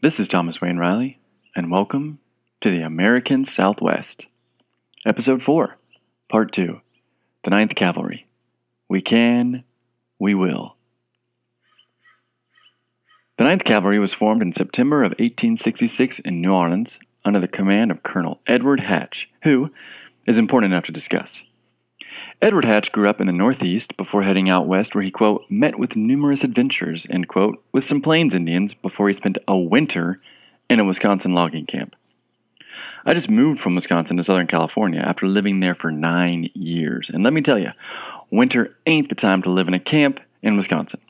[0.00, 1.18] This is Thomas Wayne Riley,
[1.56, 2.20] and welcome
[2.60, 4.28] to the American Southwest.
[5.04, 5.76] Episode 4,
[6.28, 6.80] Part 2
[7.42, 8.28] The Ninth Cavalry.
[8.88, 9.64] We can,
[10.16, 10.76] we will.
[13.38, 17.90] The Ninth Cavalry was formed in September of 1866 in New Orleans under the command
[17.90, 19.72] of Colonel Edward Hatch, who
[20.28, 21.42] is important enough to discuss.
[22.40, 25.78] Edward Hatch grew up in the Northeast before heading out west, where he, quote, met
[25.78, 30.20] with numerous adventures, end quote, with some Plains Indians before he spent a winter
[30.70, 31.96] in a Wisconsin logging camp.
[33.04, 37.24] I just moved from Wisconsin to Southern California after living there for nine years, and
[37.24, 37.72] let me tell you,
[38.30, 41.00] winter ain't the time to live in a camp in Wisconsin.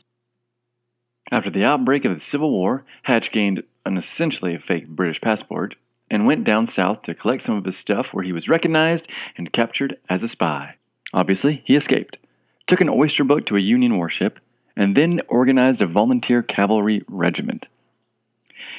[1.30, 5.74] After the outbreak of the Civil War, Hatch gained an essentially fake British passport
[6.10, 9.52] and went down south to collect some of his stuff where he was recognized and
[9.52, 10.76] captured as a spy.
[11.12, 12.18] Obviously, he escaped,
[12.66, 14.38] took an oyster boat to a Union warship,
[14.76, 17.68] and then organized a volunteer cavalry regiment.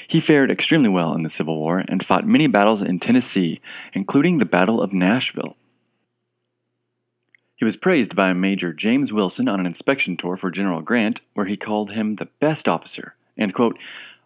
[0.08, 3.62] He fared extremely well in the Civil War and fought many battles in Tennessee,
[3.94, 5.56] including the Battle of Nashville.
[7.56, 11.46] He was praised by Major James Wilson on an inspection tour for General Grant, where
[11.46, 13.78] he called him the best officer, and, quote,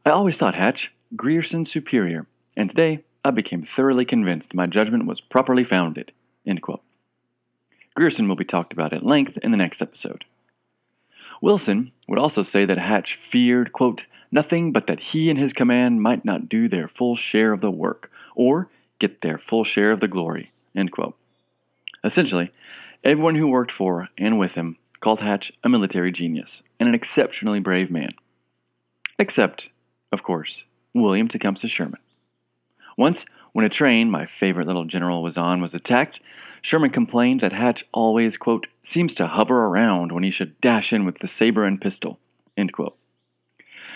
[0.06, 5.22] I always thought Hatch Grierson's superior, and today I became thoroughly convinced my judgment was
[5.22, 6.12] properly founded,
[6.45, 6.84] end quote.
[7.95, 10.25] Grierson will be talked about at length in the next episode.
[11.41, 16.02] Wilson would also say that Hatch feared, quote, nothing but that he and his command
[16.02, 19.99] might not do their full share of the work, or get their full share of
[19.99, 21.16] the glory, end quote.
[22.03, 22.52] Essentially,
[23.03, 27.59] everyone who worked for and with him called Hatch a military genius and an exceptionally
[27.59, 28.14] brave man.
[29.19, 29.69] Except,
[30.11, 31.99] of course, William Tecumseh Sherman.
[32.97, 36.20] Once, when a train my favorite little general was on was attacked,
[36.62, 41.06] Sherman complained that Hatch always, quote, seems to hover around when he should dash in
[41.06, 42.20] with the saber and pistol,
[42.58, 42.98] end quote.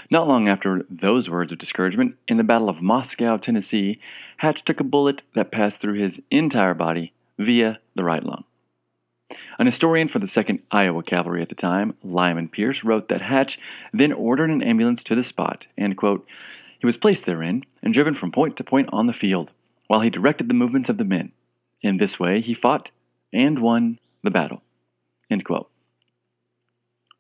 [0.09, 3.99] Not long after those words of discouragement, in the Battle of Moscow, Tennessee,
[4.38, 8.45] Hatch took a bullet that passed through his entire body via the right lung.
[9.60, 13.60] An historian for the 2nd Iowa Cavalry at the time, Lyman Pierce, wrote that Hatch
[13.92, 16.26] then ordered an ambulance to the spot and, quote,
[16.80, 19.52] he was placed therein and driven from point to point on the field,
[19.87, 21.31] while he directed the movements of the men.
[21.81, 22.92] In this way he fought
[23.33, 24.61] and won the battle.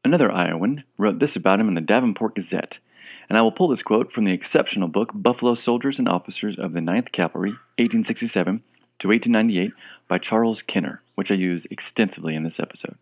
[0.03, 2.79] Another Iowan wrote this about him in the Davenport Gazette,
[3.27, 6.73] and I will pull this quote from the exceptional book Buffalo Soldiers and Officers of
[6.73, 8.63] the Ninth Cavalry, 1867
[8.99, 9.73] to 1898,
[10.07, 12.95] by Charles Kenner, which I use extensively in this episode.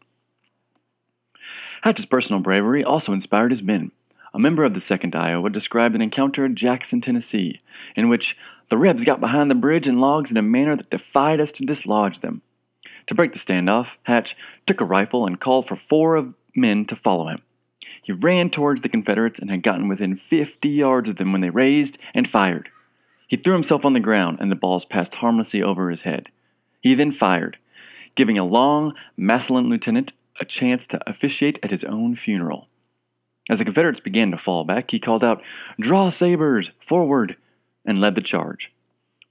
[1.84, 3.92] Hatch's personal bravery also inspired his men,
[4.36, 7.62] a member of the 2nd Iowa described an encounter at Jackson, Tennessee,
[7.96, 8.36] in which
[8.70, 11.66] the Rebs got behind the bridge and logs in a manner that defied us to
[11.66, 12.42] dislodge them.
[13.08, 16.96] To break the standoff, Hatch took a rifle and called for four of men to
[16.96, 17.42] follow him.
[18.02, 21.50] He ran towards the Confederates and had gotten within 50 yards of them when they
[21.50, 22.70] raised and fired.
[23.28, 26.30] He threw himself on the ground and the balls passed harmlessly over his head.
[26.82, 27.58] He then fired,
[28.16, 32.68] giving a long, Massillon lieutenant a chance to officiate at his own funeral.
[33.50, 35.42] As the Confederates began to fall back, he called out,
[35.80, 36.72] Draw sabers!
[36.80, 37.38] Forward!
[37.86, 38.72] And led the charge.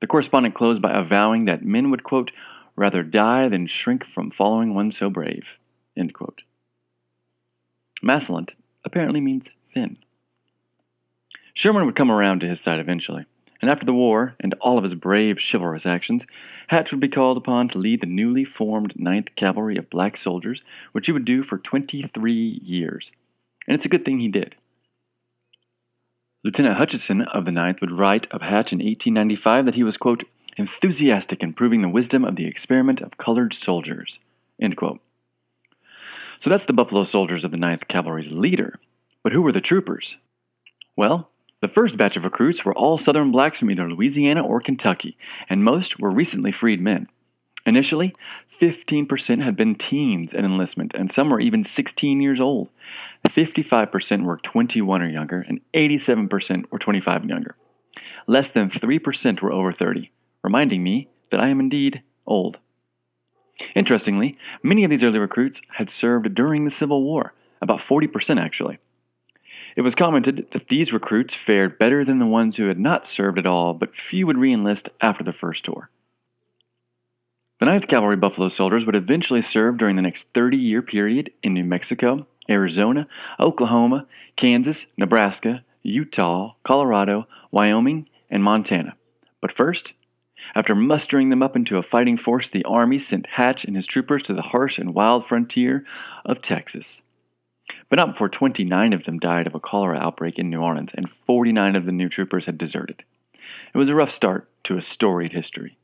[0.01, 2.33] The correspondent closed by avowing that men would, quote,
[2.77, 5.59] rather die than shrink from following one so brave.
[5.97, 6.43] End quote.
[8.85, 9.97] Apparently means thin.
[11.55, 13.25] Sherman would come around to his side eventually,
[13.63, 16.27] and after the war and all of his brave, chivalrous actions,
[16.69, 20.61] Hatch would be called upon to lead the newly formed Ninth Cavalry of black soldiers,
[20.93, 23.11] which he would do for 23 years
[23.67, 24.57] and it's a good thing he did.
[26.45, 30.25] Lieutenant Hutchinson of the Ninth would write of Hatch in 1895 that he was, quote,
[30.59, 34.19] enthusiastic in proving the wisdom of the experiment of colored soldiers,
[34.61, 35.01] end quote.
[36.39, 38.79] So that's the Buffalo Soldiers of the Ninth Cavalry's leader.
[39.23, 40.19] But who were the troopers?
[40.97, 41.31] Well,
[41.63, 45.17] the first batch of recruits were all Southern blacks from either Louisiana or Kentucky,
[45.49, 47.09] and most were recently freed men.
[47.67, 48.15] Initially,
[48.61, 52.69] 15% had been teens at enlistment, and some were even 16 years old.
[53.27, 57.57] 55% were 21 or younger, and 87% were 25 and younger.
[58.27, 60.11] Less than 3% were over 30,
[60.43, 62.59] reminding me that I am indeed old.
[63.75, 67.33] Interestingly, many of these early recruits had served during the Civil War,
[67.63, 68.79] about 40% actually.
[69.77, 73.39] It was commented that these recruits fared better than the ones who had not served
[73.39, 75.91] at all, but few would re enlist after the first tour.
[77.61, 81.55] The 9th Cavalry Buffalo Soldiers would eventually serve during the next 30 year period in
[81.55, 83.07] New Mexico, Arizona,
[83.39, 88.97] Oklahoma, Kansas, Nebraska, Utah, Colorado, Wyoming, and Montana.
[89.41, 89.93] But first,
[90.57, 94.25] after mustering them up into a fighting force, the Army sent Hatch and his troopers
[94.25, 95.85] to the harsh and wild frontier
[96.25, 97.03] of Texas.
[97.89, 101.09] But not before 29 of them died of a cholera outbreak in New Orleans, and
[101.09, 103.05] 49 of the new troopers had deserted.
[103.73, 105.79] It was a rough start to a storied history.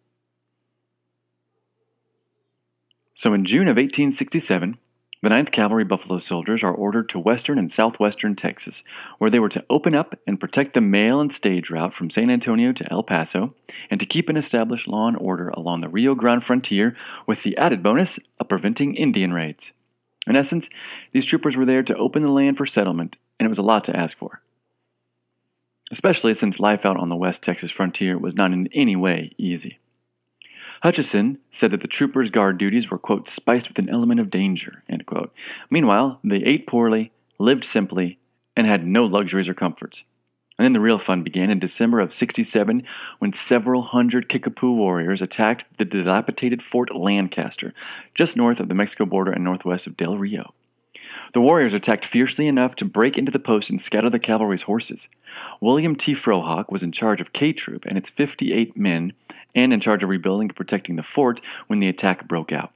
[3.21, 4.79] So in June of 1867,
[5.21, 8.83] the 9th Cavalry Buffalo Soldiers are ordered to western and southwestern Texas,
[9.19, 12.31] where they were to open up and protect the mail and stage route from San
[12.31, 13.55] Antonio to El Paso,
[13.91, 16.97] and to keep and establish law and order along the Rio Grande frontier
[17.27, 19.73] with the added bonus of preventing Indian raids.
[20.27, 20.71] In essence,
[21.13, 23.85] these troopers were there to open the land for settlement, and it was a lot
[23.85, 24.41] to ask for.
[25.93, 29.79] Especially since life out on the West Texas frontier was not in any way easy.
[30.83, 34.83] Hutchison said that the troopers' guard duties were, quote, spiced with an element of danger,
[34.89, 35.33] end quote.
[35.69, 38.19] Meanwhile, they ate poorly, lived simply,
[38.57, 40.05] and had no luxuries or comforts.
[40.59, 42.83] And then the real fun began in December of 67
[43.19, 47.73] when several hundred Kickapoo warriors attacked the dilapidated Fort Lancaster,
[48.15, 50.53] just north of the Mexico border and northwest of Del Rio.
[51.33, 55.09] The warriors attacked fiercely enough to break into the post and scatter the cavalry's horses.
[55.61, 56.13] William T.
[56.13, 59.13] Frohock was in charge of K Troop and its 58 men,
[59.55, 62.73] and in charge of rebuilding and protecting the fort when the attack broke out.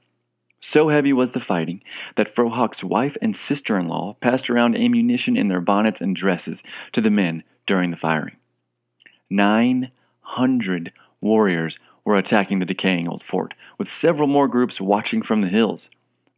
[0.59, 1.83] So heavy was the fighting
[2.15, 6.63] that Frohock's wife and sister in law passed around ammunition in their bonnets and dresses
[6.93, 8.35] to the men during the firing.
[9.29, 10.91] 900
[11.21, 15.89] warriors were attacking the decaying old fort, with several more groups watching from the hills.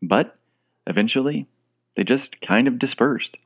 [0.01, 0.37] But
[0.85, 1.47] eventually,
[1.95, 3.37] they just kind of dispersed.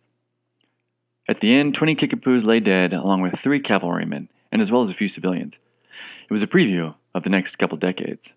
[1.28, 4.90] At the end, 20 Kickapoos lay dead, along with three cavalrymen, and as well as
[4.90, 5.60] a few civilians.
[6.32, 8.32] It was a preview of the next couple decades.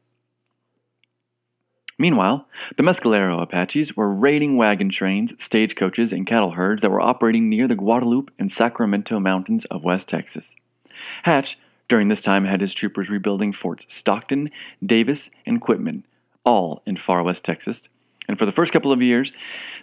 [1.97, 7.49] Meanwhile, the Mescalero Apaches were raiding wagon trains, stagecoaches, and cattle herds that were operating
[7.49, 10.57] near the Guadalupe and Sacramento mountains of West Texas.
[11.23, 11.57] Hatch,
[11.89, 14.51] during this time, had his troopers rebuilding forts Stockton,
[14.85, 16.05] Davis, and Quitman,
[16.45, 17.89] all in far west Texas,
[18.27, 19.33] and for the first couple of years,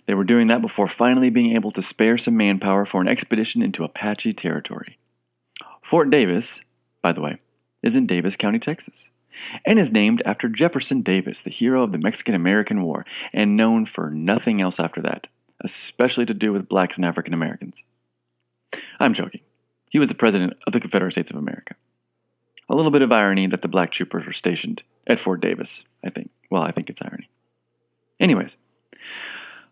[0.06, 3.62] they were doing that before finally being able to spare some manpower for an expedition
[3.62, 4.98] into Apache territory.
[5.82, 6.60] Fort Davis,
[7.02, 7.40] by the way,
[7.84, 9.10] is in Davis County, Texas,
[9.66, 13.86] and is named after Jefferson Davis, the hero of the Mexican American War, and known
[13.86, 15.28] for nothing else after that,
[15.64, 17.84] especially to do with blacks and African Americans.
[19.00, 19.42] I'm joking.
[19.90, 21.76] He was the president of the Confederate States of America.
[22.70, 26.10] A little bit of irony that the black troopers were stationed at Fort Davis, I
[26.10, 26.30] think.
[26.50, 27.30] Well, I think it's irony.
[28.20, 28.56] Anyways,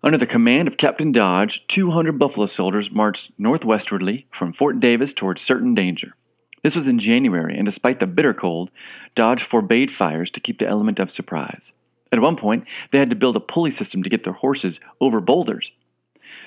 [0.04, 5.42] under the command of Captain Dodge, 200 Buffalo soldiers marched northwestwardly from Fort Davis towards
[5.42, 6.16] certain danger.
[6.62, 8.70] This was in January, and despite the bitter cold,
[9.16, 11.72] Dodge forbade fires to keep the element of surprise.
[12.12, 15.22] At one point, they had to build a pulley system to get their horses over
[15.22, 15.72] boulders.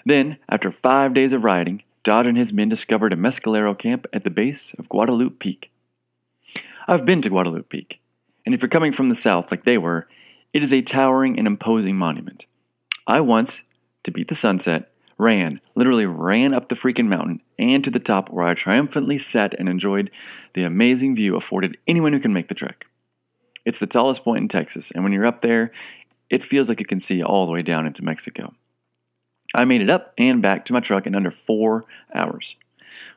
[0.04, 4.24] Then, after five days of riding, Dodge and his men discovered a mescalero camp at
[4.24, 5.70] the base of Guadalupe Peak.
[6.88, 8.00] I've been to Guadalupe Peak,
[8.44, 10.08] and if you're coming from the south like they were,
[10.52, 12.46] it is a towering and imposing monument.
[13.06, 13.62] I once,
[14.02, 14.91] to beat the sunset,
[15.22, 19.54] ran, literally ran up the freaking mountain and to the top where I triumphantly sat
[19.58, 20.10] and enjoyed
[20.54, 22.86] the amazing view afforded anyone who can make the trek.
[23.64, 25.70] It's the tallest point in Texas, and when you're up there,
[26.28, 28.52] it feels like you can see all the way down into Mexico.
[29.54, 31.84] I made it up and back to my truck in under four
[32.14, 32.56] hours,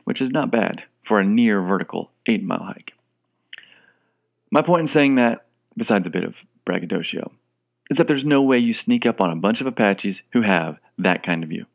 [0.03, 2.93] which is not bad for a near vertical eight mile hike.
[4.51, 7.31] My point in saying that, besides a bit of braggadocio,
[7.89, 10.79] is that there's no way you sneak up on a bunch of Apaches who have
[10.97, 11.65] that kind of view.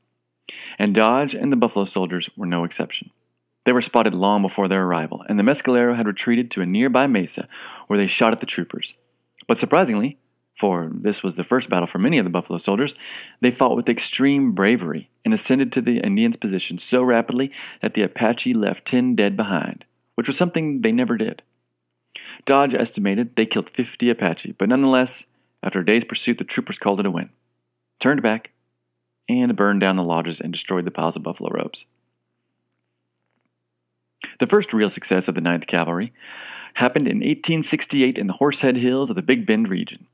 [0.79, 3.11] And Dodge and the Buffalo Soldiers were no exception.
[3.65, 7.07] They were spotted long before their arrival, and the Mescalero had retreated to a nearby
[7.07, 7.49] mesa
[7.87, 8.95] where they shot at the troopers.
[9.47, 10.19] But surprisingly,
[10.57, 12.95] for this was the first battle for many of the Buffalo soldiers,
[13.41, 18.03] they fought with extreme bravery and ascended to the Indians' position so rapidly that the
[18.03, 21.43] Apache left 10 dead behind, which was something they never did.
[22.45, 25.25] Dodge estimated they killed 50 Apache, but nonetheless,
[25.63, 27.31] after a day's pursuit, the troopers called it a win,
[27.99, 28.51] turned back,
[29.31, 31.85] and burned down the lodges and destroyed the piles of buffalo robes.
[34.39, 36.13] The first real success of the 9th Cavalry
[36.75, 40.07] happened in 1868 in the Horsehead Hills of the Big Bend region.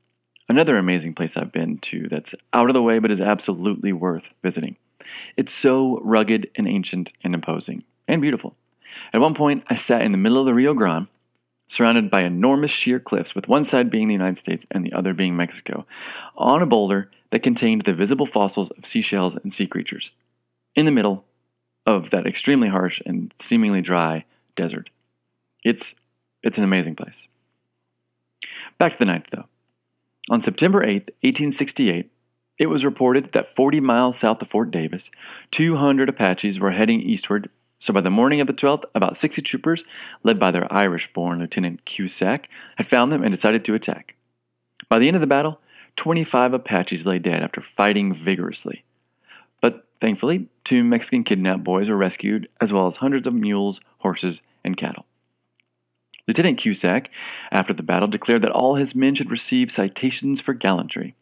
[0.49, 4.29] Another amazing place I've been to that's out of the way but is absolutely worth
[4.43, 4.77] visiting.
[5.35, 8.55] It's so rugged and ancient and imposing and beautiful.
[9.13, 11.07] At one point, I sat in the middle of the Rio Grande
[11.67, 15.13] surrounded by enormous sheer cliffs, with one side being the United States and the other
[15.13, 15.85] being Mexico,
[16.37, 20.11] on a boulder that contained the visible fossils of seashells and sea creatures,
[20.75, 21.25] in the middle
[21.85, 24.89] of that extremely harsh and seemingly dry desert.
[25.63, 25.95] It's,
[26.43, 27.27] it's an amazing place.
[28.77, 29.45] Back to the ninth, though.
[30.29, 32.11] On September 8, 1868,
[32.59, 35.09] it was reported that 40 miles south of Fort Davis,
[35.51, 39.83] 200 Apaches were heading eastward so by the morning of the 12th, about 60 troopers,
[40.23, 44.15] led by their Irish born Lieutenant Cusack, had found them and decided to attack.
[44.89, 45.59] By the end of the battle,
[45.97, 48.85] 25 Apaches lay dead after fighting vigorously.
[49.61, 54.41] But thankfully, two Mexican kidnapped boys were rescued, as well as hundreds of mules, horses,
[54.63, 55.05] and cattle.
[56.27, 57.09] Lieutenant Cusack,
[57.51, 61.15] after the battle, declared that all his men should receive citations for gallantry.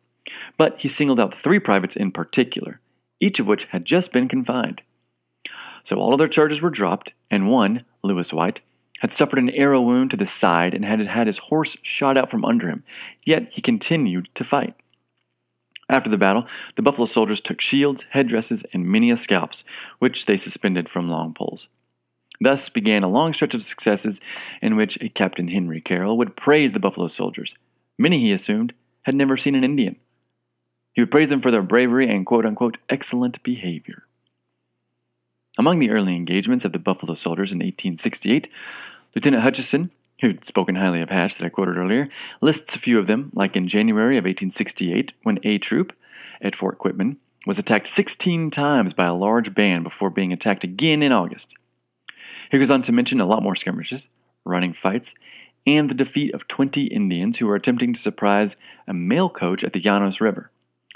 [0.57, 2.79] But he singled out three privates in particular,
[3.19, 4.81] each of which had just been confined.
[5.83, 8.61] So all of their charges were dropped, and one, Lewis White,
[8.99, 12.31] had suffered an arrow wound to the side and had had his horse shot out
[12.31, 12.83] from under him,
[13.23, 14.75] yet he continued to fight.
[15.89, 19.63] After the battle, the Buffalo soldiers took shields, headdresses, and many scalps,
[19.99, 21.67] which they suspended from long poles.
[22.41, 24.19] Thus began a long stretch of successes
[24.61, 27.53] in which a Captain Henry Carroll would praise the Buffalo soldiers.
[27.97, 28.73] Many, he assumed,
[29.03, 29.95] had never seen an Indian.
[30.93, 34.04] He would praise them for their bravery and quote unquote excellent behavior.
[35.57, 38.49] Among the early engagements of the Buffalo Soldiers in 1868,
[39.15, 42.09] Lieutenant Hutchison, who'd spoken highly of Hatch that I quoted earlier,
[42.41, 45.93] lists a few of them, like in January of 1868, when A Troop
[46.41, 51.01] at Fort Quitman was attacked 16 times by a large band before being attacked again
[51.01, 51.53] in August.
[52.51, 54.07] He goes on to mention a lot more skirmishes,
[54.43, 55.13] running fights,
[55.65, 58.55] and the defeat of 20 Indians who were attempting to surprise
[58.87, 60.51] a mail coach at the Llanos River.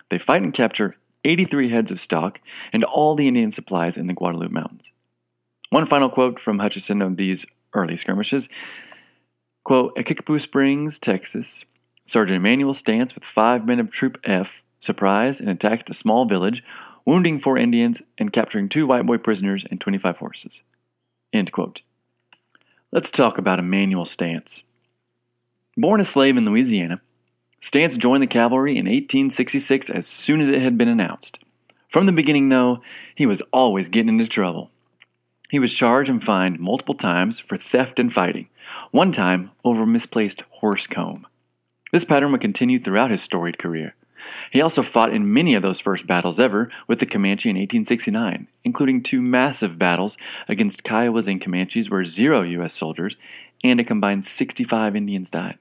[0.10, 2.40] They fight and capture 83 heads of stock,
[2.72, 4.92] and all the Indian supplies in the Guadalupe Mountains.
[5.70, 8.50] One final quote from Hutchison of these early skirmishes
[9.64, 11.64] quote, At Kickapoo Springs, Texas,
[12.06, 16.64] Sergeant Emanuel Stance with five men of Troop F surprised and attacked a small village,
[17.06, 20.62] wounding four Indians and capturing two white boy prisoners and 25 horses.
[21.32, 21.82] End quote.
[22.92, 24.64] Let's talk about Emanuel Stance.
[25.78, 27.02] Born a slave in Louisiana,
[27.62, 31.40] Stance joined the cavalry in 1866 as soon as it had been announced.
[31.90, 32.82] From the beginning, though,
[33.16, 34.72] he was always getting into trouble.
[35.50, 38.48] He was charged and fined multiple times for theft and fighting,
[38.92, 41.28] one time over a misplaced horse comb.
[41.92, 43.96] This pattern would continue throughout his storied career.
[44.52, 48.48] He also fought in many of those first battles ever with the Comanche in 1869,
[48.64, 52.74] including two massive battles against Kiowas and Comanches where zero U.S.
[52.74, 53.16] soldiers
[53.64, 55.58] and a combined 65 Indians died.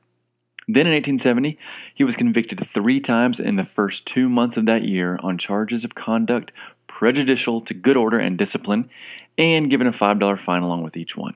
[0.71, 1.59] Then in 1870,
[1.95, 5.83] he was convicted three times in the first two months of that year on charges
[5.83, 6.53] of conduct
[6.87, 8.91] prejudicial to good order and discipline,
[9.39, 11.35] and given a $5 fine along with each one.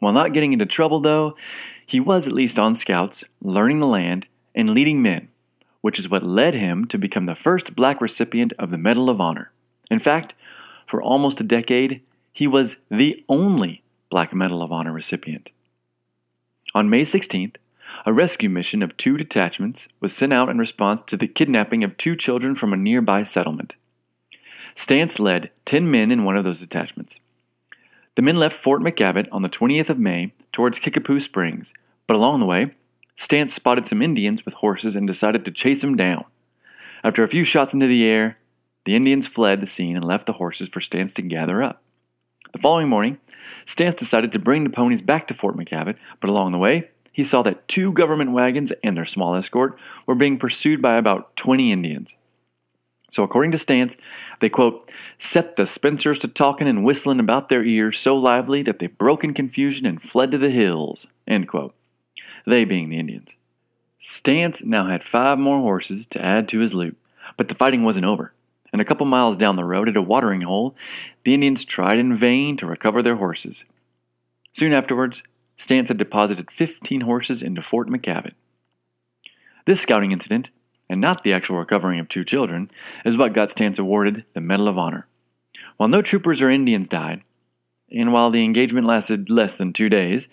[0.00, 1.36] While not getting into trouble, though,
[1.86, 5.28] he was at least on scouts, learning the land, and leading men,
[5.80, 9.20] which is what led him to become the first black recipient of the Medal of
[9.20, 9.52] Honor.
[9.90, 10.34] In fact,
[10.86, 12.00] for almost a decade,
[12.32, 15.50] he was the only black Medal of Honor recipient.
[16.74, 17.56] On May 16th,
[18.06, 21.96] a rescue mission of two detachments was sent out in response to the kidnapping of
[21.96, 23.74] two children from a nearby settlement.
[24.74, 27.18] Stance led 10 men in one of those detachments.
[28.14, 31.72] The men left Fort McKavett on the 20th of May towards Kickapoo Springs,
[32.06, 32.74] but along the way,
[33.14, 36.24] Stance spotted some Indians with horses and decided to chase them down.
[37.02, 38.38] After a few shots into the air,
[38.84, 41.82] the Indians fled the scene and left the horses for Stance to gather up.
[42.52, 43.18] The following morning,
[43.66, 47.24] Stance decided to bring the ponies back to Fort McKavett, but along the way, he
[47.24, 51.72] saw that two government wagons and their small escort were being pursued by about 20
[51.72, 52.14] Indians.
[53.10, 53.96] So, according to Stance,
[54.38, 58.78] they quote, set the Spencers to talking and whistling about their ears so lively that
[58.78, 61.74] they broke in confusion and fled to the hills, end quote.
[62.46, 63.34] They being the Indians.
[63.98, 66.96] Stance now had five more horses to add to his loot,
[67.36, 68.32] but the fighting wasn't over.
[68.72, 70.76] And a couple miles down the road at a watering hole,
[71.24, 73.64] the Indians tried in vain to recover their horses.
[74.52, 75.24] Soon afterwards,
[75.58, 78.34] Stance had deposited 15 horses into Fort McKavett.
[79.66, 80.50] This scouting incident,
[80.88, 82.70] and not the actual recovering of two children,
[83.04, 85.06] is what got Stance awarded the Medal of Honor.
[85.76, 87.22] While no troopers or Indians died,
[87.90, 90.28] and while the engagement lasted less than two days,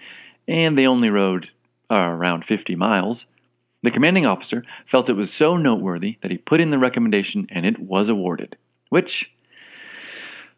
[0.47, 1.49] and they only rode
[1.89, 3.25] uh, around 50 miles,
[3.81, 7.65] the commanding officer felt it was so noteworthy that he put in the recommendation and
[7.65, 8.57] it was awarded,
[8.89, 9.33] which,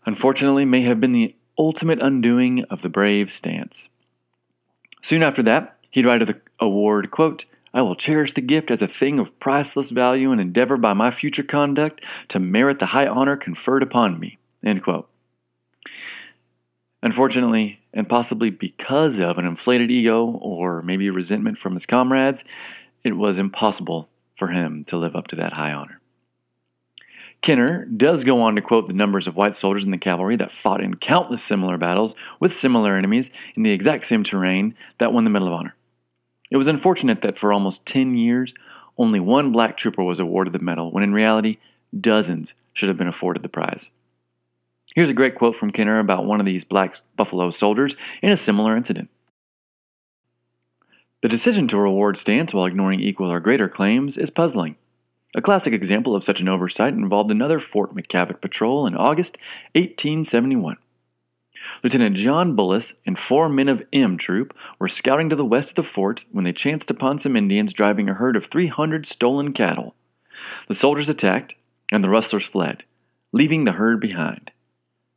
[0.06, 3.88] unfortunately, may have been the ultimate undoing of the brave Stance.
[5.02, 8.82] Soon after that, he'd write of the award, quote, I will cherish the gift as
[8.82, 13.08] a thing of priceless value and endeavor by my future conduct to merit the high
[13.08, 14.38] honor conferred upon me.
[14.66, 15.10] End quote.
[17.04, 22.44] Unfortunately, and possibly because of an inflated ego or maybe resentment from his comrades,
[23.04, 26.00] it was impossible for him to live up to that high honor.
[27.42, 30.52] Kenner does go on to quote the numbers of white soldiers in the cavalry that
[30.52, 35.24] fought in countless similar battles with similar enemies in the exact same terrain that won
[35.24, 35.76] the Medal of Honor.
[36.52, 38.54] It was unfortunate that for almost 10 years,
[38.98, 41.58] only one black trooper was awarded the medal, when in reality,
[42.00, 43.90] dozens should have been afforded the prize.
[44.96, 48.38] Here's a great quote from Kenner about one of these black buffalo soldiers in a
[48.38, 49.10] similar incident.
[51.22, 54.76] The decision to reward Stance while ignoring equal or greater claims is puzzling.
[55.36, 59.38] A classic example of such an oversight involved another Fort McKavett patrol in August
[59.74, 60.78] 1871.
[61.84, 65.76] Lieutenant John Bullis and four men of M Troop were scouting to the west of
[65.76, 69.96] the fort when they chanced upon some Indians driving a herd of 300 stolen cattle.
[70.68, 71.56] The soldiers attacked,
[71.92, 72.84] and the rustlers fled,
[73.32, 74.52] leaving the herd behind.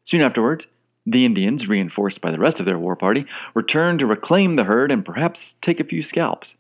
[0.05, 0.67] Soon afterwards,
[1.07, 4.91] the Indians, reinforced by the rest of their war party, returned to reclaim the herd
[4.91, 6.55] and perhaps take a few scalps.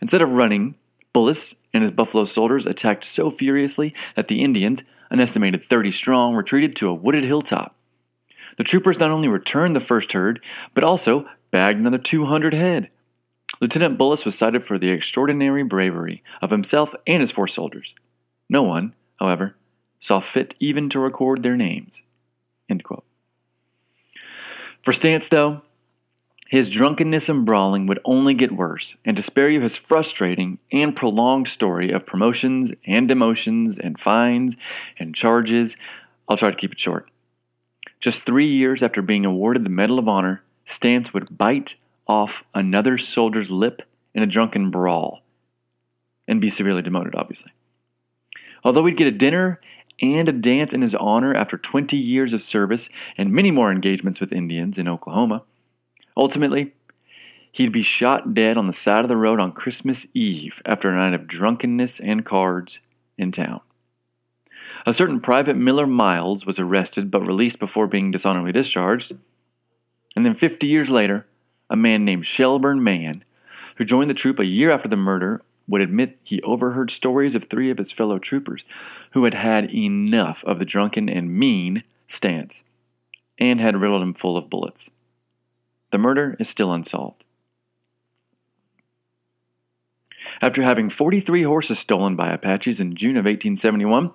[0.00, 0.74] Instead of running,
[1.14, 6.34] Bullis and his buffalo soldiers attacked so furiously that the Indians, an estimated 30 strong,
[6.34, 7.74] retreated to a wooded hilltop.
[8.56, 12.88] The troopers not only returned the first herd, but also bagged another 200 head.
[13.60, 17.94] Lieutenant Bullis was cited for the extraordinary bravery of himself and his four soldiers.
[18.48, 19.56] No one, however,
[19.98, 22.02] saw fit even to record their names.
[24.82, 25.62] For Stance, though,
[26.48, 30.94] his drunkenness and brawling would only get worse, and to spare you his frustrating and
[30.94, 34.56] prolonged story of promotions and demotions and fines
[34.98, 35.76] and charges,
[36.28, 37.10] I'll try to keep it short.
[38.00, 42.98] Just three years after being awarded the Medal of Honor, Stance would bite off another
[42.98, 43.82] soldier's lip
[44.14, 45.22] in a drunken brawl
[46.28, 47.52] and be severely demoted, obviously.
[48.62, 49.60] Although he'd get a dinner
[50.00, 54.20] and a dance in his honor after 20 years of service and many more engagements
[54.20, 55.42] with Indians in Oklahoma,
[56.16, 56.72] ultimately,
[57.52, 60.96] he'd be shot dead on the side of the road on Christmas Eve after a
[60.96, 62.78] night of drunkenness and cards
[63.16, 63.60] in town.
[64.86, 69.12] A certain Private Miller Miles was arrested but released before being dishonorably discharged.
[70.16, 71.26] And then 50 years later,
[71.70, 73.24] a man named Shelburne Mann,
[73.76, 77.44] who joined the troop a year after the murder, would admit he overheard stories of
[77.44, 78.64] three of his fellow troopers
[79.12, 82.62] who had had enough of the drunken and mean Stance
[83.38, 84.90] and had riddled him full of bullets.
[85.94, 87.24] The murder is still unsolved.
[90.42, 94.10] After having 43 horses stolen by Apaches in June of 1871,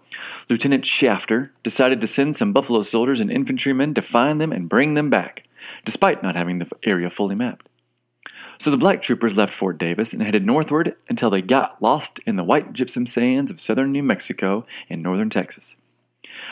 [0.49, 4.95] Lieutenant Shafter decided to send some buffalo soldiers and infantrymen to find them and bring
[4.95, 5.47] them back,
[5.85, 7.69] despite not having the area fully mapped.
[8.57, 12.35] So the black troopers left Fort Davis and headed northward until they got lost in
[12.35, 15.77] the white gypsum sands of southern New Mexico and northern Texas.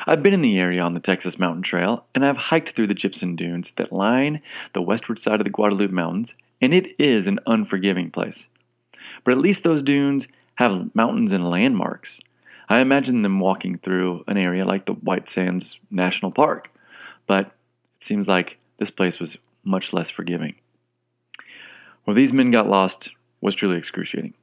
[0.06, 2.94] I've been in the area on the Texas Mountain Trail, and I've hiked through the
[2.94, 4.42] gypsum dunes that line
[4.74, 8.48] the westward side of the Guadalupe Mountains, and it is an unforgiving place.
[9.24, 12.20] But at least those dunes have mountains and landmarks.
[12.70, 16.70] I imagine them walking through an area like the White Sands National Park,
[17.26, 20.56] but it seems like this place was much less forgiving.
[22.04, 23.10] Where these men got lost
[23.42, 24.34] was truly excruciating.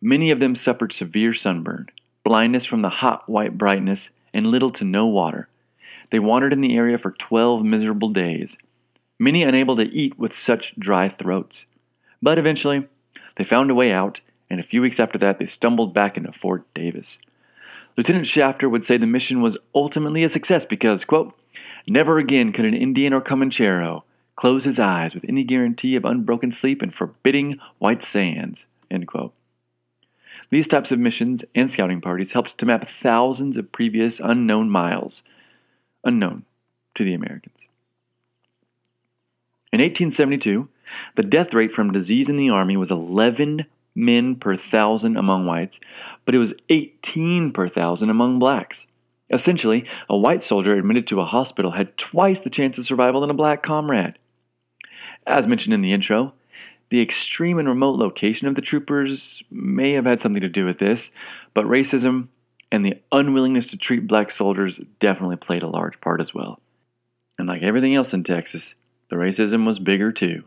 [0.00, 1.88] Many of them suffered severe sunburn,
[2.22, 5.48] blindness from the hot white brightness, and little to no water.
[6.10, 8.56] They wandered in the area for 12 miserable days,
[9.18, 11.64] many unable to eat with such dry throats.
[12.22, 12.88] But eventually,
[13.36, 16.32] they found a way out, and a few weeks after that, they stumbled back into
[16.32, 17.18] Fort Davis.
[17.96, 21.34] Lieutenant Shafter would say the mission was ultimately a success because, quote,
[21.88, 24.02] never again could an Indian or Comanchero
[24.36, 29.32] close his eyes with any guarantee of unbroken sleep in forbidding white sands, end quote.
[30.50, 35.22] These types of missions and scouting parties helped to map thousands of previous unknown miles,
[36.04, 36.44] unknown
[36.94, 37.66] to the Americans.
[39.72, 40.68] In 1872,
[41.16, 45.78] the death rate from disease in the Army was 11 men per thousand among whites,
[46.24, 48.86] but it was 18 per thousand among blacks.
[49.30, 53.28] Essentially, a white soldier admitted to a hospital had twice the chance of survival than
[53.28, 54.18] a black comrade.
[55.26, 56.32] As mentioned in the intro,
[56.90, 60.78] the extreme and remote location of the troopers may have had something to do with
[60.78, 61.10] this,
[61.54, 62.28] but racism
[62.70, 66.60] and the unwillingness to treat black soldiers definitely played a large part as well.
[67.38, 68.74] And like everything else in Texas,
[69.08, 70.44] the racism was bigger too.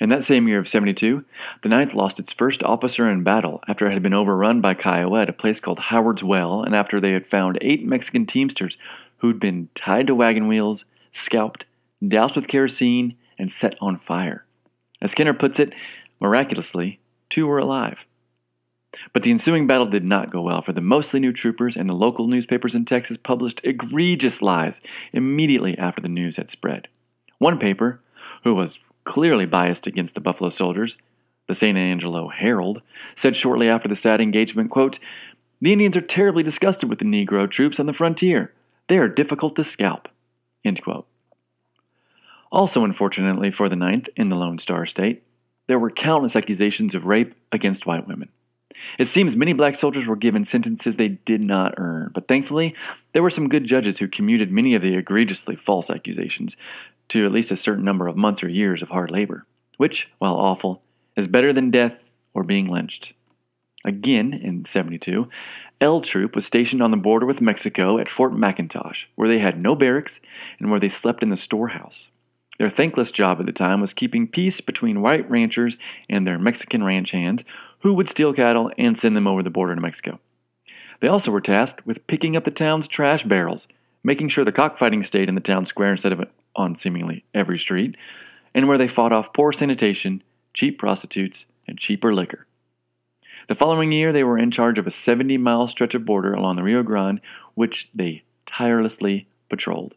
[0.00, 1.24] In that same year of 72,
[1.60, 5.20] the 9th lost its first officer in battle after it had been overrun by Kiowa
[5.20, 8.78] at a place called Howard's Well, and after they had found eight Mexican teamsters
[9.18, 11.66] who'd been tied to wagon wheels, scalped,
[12.06, 14.46] doused with kerosene, and set on fire.
[15.02, 15.74] As Kenner puts it,
[16.20, 18.04] miraculously, two were alive.
[19.12, 21.96] But the ensuing battle did not go well, for the mostly new troopers and the
[21.96, 24.80] local newspapers in Texas published egregious lies
[25.12, 26.88] immediately after the news had spread.
[27.38, 28.00] One paper,
[28.44, 30.96] who was clearly biased against the Buffalo Soldiers,
[31.46, 32.82] the San Angelo Herald,
[33.14, 34.98] said shortly after the sad engagement, quote,
[35.60, 38.52] The Indians are terribly disgusted with the Negro troops on the frontier.
[38.88, 40.08] They are difficult to scalp.
[40.64, 41.06] End quote.
[42.52, 45.22] Also, unfortunately for the Ninth in the Lone Star State,
[45.66, 48.28] there were countless accusations of rape against white women.
[48.98, 52.74] It seems many black soldiers were given sentences they did not earn, but thankfully,
[53.12, 56.56] there were some good judges who commuted many of the egregiously false accusations
[57.08, 60.34] to at least a certain number of months or years of hard labor, which, while
[60.34, 60.82] awful,
[61.16, 61.94] is better than death
[62.34, 63.12] or being lynched.
[63.84, 65.28] Again, in 72,
[65.80, 69.60] L Troop was stationed on the border with Mexico at Fort McIntosh, where they had
[69.60, 70.20] no barracks
[70.58, 72.08] and where they slept in the storehouse.
[72.60, 75.78] Their thankless job at the time was keeping peace between white ranchers
[76.10, 77.42] and their Mexican ranch hands,
[77.78, 80.20] who would steal cattle and send them over the border to Mexico.
[81.00, 83.66] They also were tasked with picking up the town's trash barrels,
[84.04, 87.96] making sure the cockfighting stayed in the town square instead of on seemingly every street,
[88.52, 92.46] and where they fought off poor sanitation, cheap prostitutes, and cheaper liquor.
[93.48, 96.56] The following year, they were in charge of a 70 mile stretch of border along
[96.56, 97.22] the Rio Grande,
[97.54, 99.96] which they tirelessly patrolled.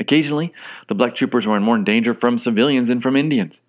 [0.00, 0.52] Occasionally,
[0.88, 3.60] the black troopers were in more danger from civilians than from Indians.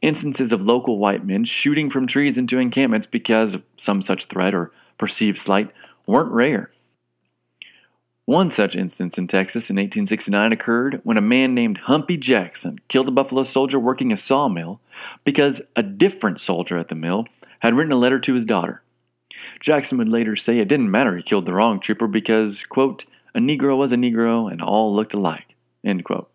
[0.00, 4.54] Instances of local white men shooting from trees into encampments because of some such threat
[4.54, 5.70] or perceived slight
[6.06, 6.70] weren't rare.
[8.24, 13.08] One such instance in Texas in 1869 occurred when a man named Humpy Jackson killed
[13.08, 14.80] a Buffalo soldier working a sawmill
[15.24, 17.26] because a different soldier at the mill
[17.60, 18.82] had written a letter to his daughter.
[19.60, 23.04] Jackson would later say it didn't matter he killed the wrong trooper because, quote,
[23.34, 25.47] a Negro was a Negro and all looked alike.
[25.84, 26.30] End quote.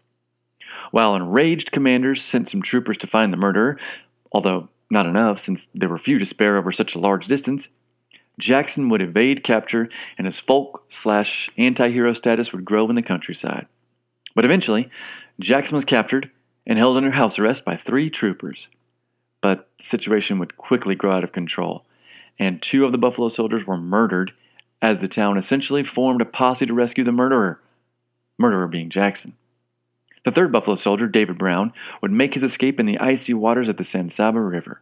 [0.92, 3.80] While enraged commanders sent some troopers to find the murderer,
[4.32, 7.68] although not enough since there were few to spare over such a large distance,
[8.40, 13.02] Jackson would evade capture and his folk slash anti hero status would grow in the
[13.02, 13.68] countryside.
[14.36, 14.90] But eventually,
[15.40, 16.32] Jackson was captured
[16.66, 18.68] and held under house arrest by three troopers.
[19.42, 21.86] But the situation would quickly grow out of control,
[22.40, 24.34] and two of the Buffalo soldiers were murdered
[24.82, 27.60] as the town essentially formed a posse to rescue the murderer
[28.38, 29.36] murderer being Jackson.
[30.24, 33.78] The third Buffalo soldier, David Brown, would make his escape in the icy waters of
[33.78, 34.82] the San Saba River.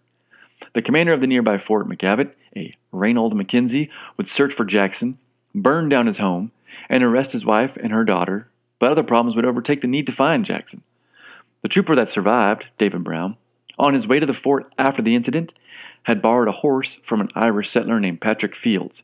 [0.74, 5.18] The commander of the nearby Fort McKavett, a Ranald Mackenzie, would search for Jackson,
[5.56, 6.52] burn down his home,
[6.90, 10.12] and arrest his wife and her daughter, but other problems would overtake the need to
[10.12, 10.84] find Jackson.
[11.64, 13.38] The trooper that survived, David Brown,
[13.80, 15.54] on his way to the fort after the incident,
[16.04, 19.02] had borrowed a horse from an Irish settler named Patrick Fields.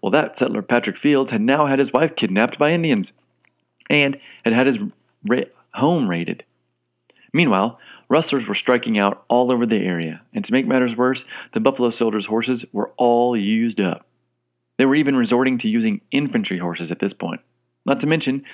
[0.00, 3.12] Well, that settler, Patrick Fields, had now had his wife kidnapped by Indians
[3.92, 4.78] and had had his
[5.26, 5.42] ra-
[5.74, 6.44] home raided.
[7.32, 7.78] Meanwhile,
[8.08, 11.90] rustlers were striking out all over the area, and to make matters worse, the Buffalo
[11.90, 14.06] soldiers' horses were all used up.
[14.76, 17.40] They were even resorting to using infantry horses at this point.
[17.84, 18.44] Not to mention,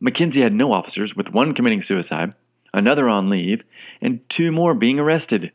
[0.00, 2.34] Mackenzie had no officers, with one committing suicide,
[2.72, 3.64] another on leave,
[4.00, 5.52] and two more being arrested.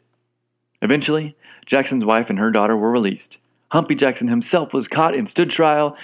[0.82, 3.38] Eventually, Jackson's wife and her daughter were released.
[3.72, 5.96] Humpy Jackson himself was caught and stood trial,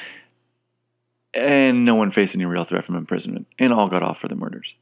[1.37, 4.35] and no one faced any real threat from imprisonment, and all got off for the
[4.35, 4.75] murders.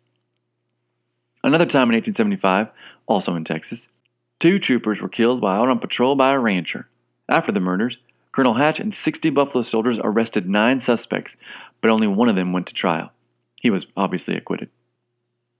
[1.43, 2.69] Another time in 1875,
[3.05, 3.87] also in Texas,
[4.39, 6.87] two troopers were killed while out on patrol by a rancher.
[7.29, 7.97] After the murders,
[8.31, 11.37] Colonel Hatch and 60 Buffalo soldiers arrested nine suspects,
[11.81, 13.11] but only one of them went to trial.
[13.61, 14.69] He was obviously acquitted.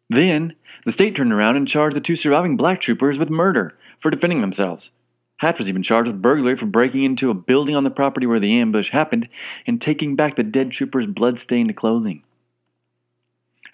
[0.10, 0.56] Then,
[0.86, 4.42] the state turned around and charged the two surviving black troopers with murder for defending
[4.42, 4.92] themselves.
[5.38, 8.40] Hatch was even charged with burglary for breaking into a building on the property where
[8.40, 9.28] the ambush happened
[9.68, 12.24] and taking back the dead trooper's blood-stained clothing.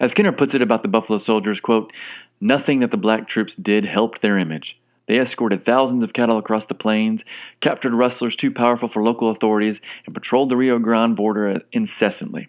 [0.00, 1.92] As Kenner puts it about the Buffalo Soldiers, quote,
[2.40, 4.80] nothing that the black troops did helped their image.
[5.06, 7.24] They escorted thousands of cattle across the plains,
[7.60, 12.48] captured rustlers too powerful for local authorities, and patrolled the Rio Grande border incessantly.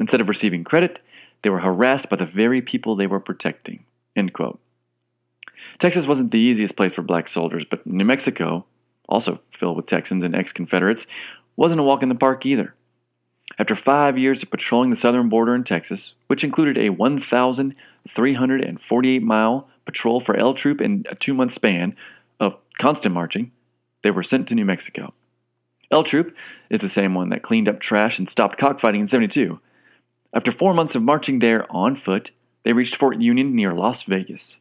[0.00, 1.00] Instead of receiving credit,
[1.42, 3.84] they were harassed by the very people they were protecting.
[4.16, 4.60] End quote.
[5.78, 8.64] Texas wasn't the easiest place for black soldiers, but New Mexico,
[9.08, 11.06] also filled with Texans and ex Confederates,
[11.56, 12.74] wasn't a walk in the park either.
[13.58, 19.68] After five years of patrolling the southern border in Texas, which included a 1,348 mile
[19.84, 21.94] patrol for L Troop in a two month span
[22.40, 23.52] of constant marching,
[24.02, 25.12] they were sent to New Mexico.
[25.90, 26.34] L Troop
[26.70, 29.60] is the same one that cleaned up trash and stopped cockfighting in 72.
[30.32, 32.30] After four months of marching there on foot,
[32.62, 34.58] they reached Fort Union near Las Vegas.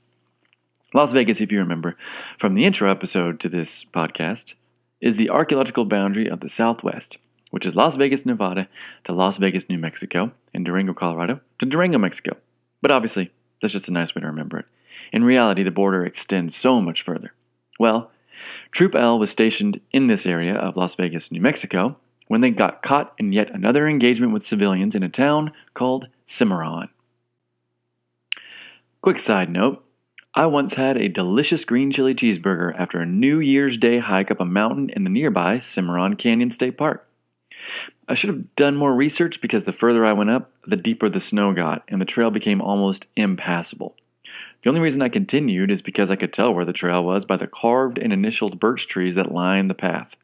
[0.94, 1.96] Las Vegas, if you remember
[2.38, 4.56] from the intro episode to this podcast,
[5.00, 7.18] is the archaeological boundary of the Southwest,
[7.50, 8.68] which is Las Vegas, Nevada
[9.06, 12.36] to Las Vegas, New Mexico, and Durango, Colorado to Durango, Mexico.
[12.82, 14.66] But obviously, that's just a nice way to remember it.
[15.14, 17.32] In reality, the border extends so much further.
[17.80, 18.12] Well,
[18.72, 21.96] Troop L was stationed in this area of Las Vegas, New Mexico,
[22.28, 26.90] when they got caught in yet another engagement with civilians in a town called Cimarron.
[29.02, 29.86] Quick side note
[30.34, 34.40] I once had a delicious green chili cheeseburger after a New Year's Day hike up
[34.40, 37.06] a mountain in the nearby Cimarron Canyon State Park.
[38.08, 41.20] I should have done more research because the further I went up, the deeper the
[41.20, 43.98] snow got, and the trail became almost impassable.
[44.64, 47.36] The only reason I continued is because I could tell where the trail was by
[47.36, 50.16] the carved and initialed birch trees that lined the path.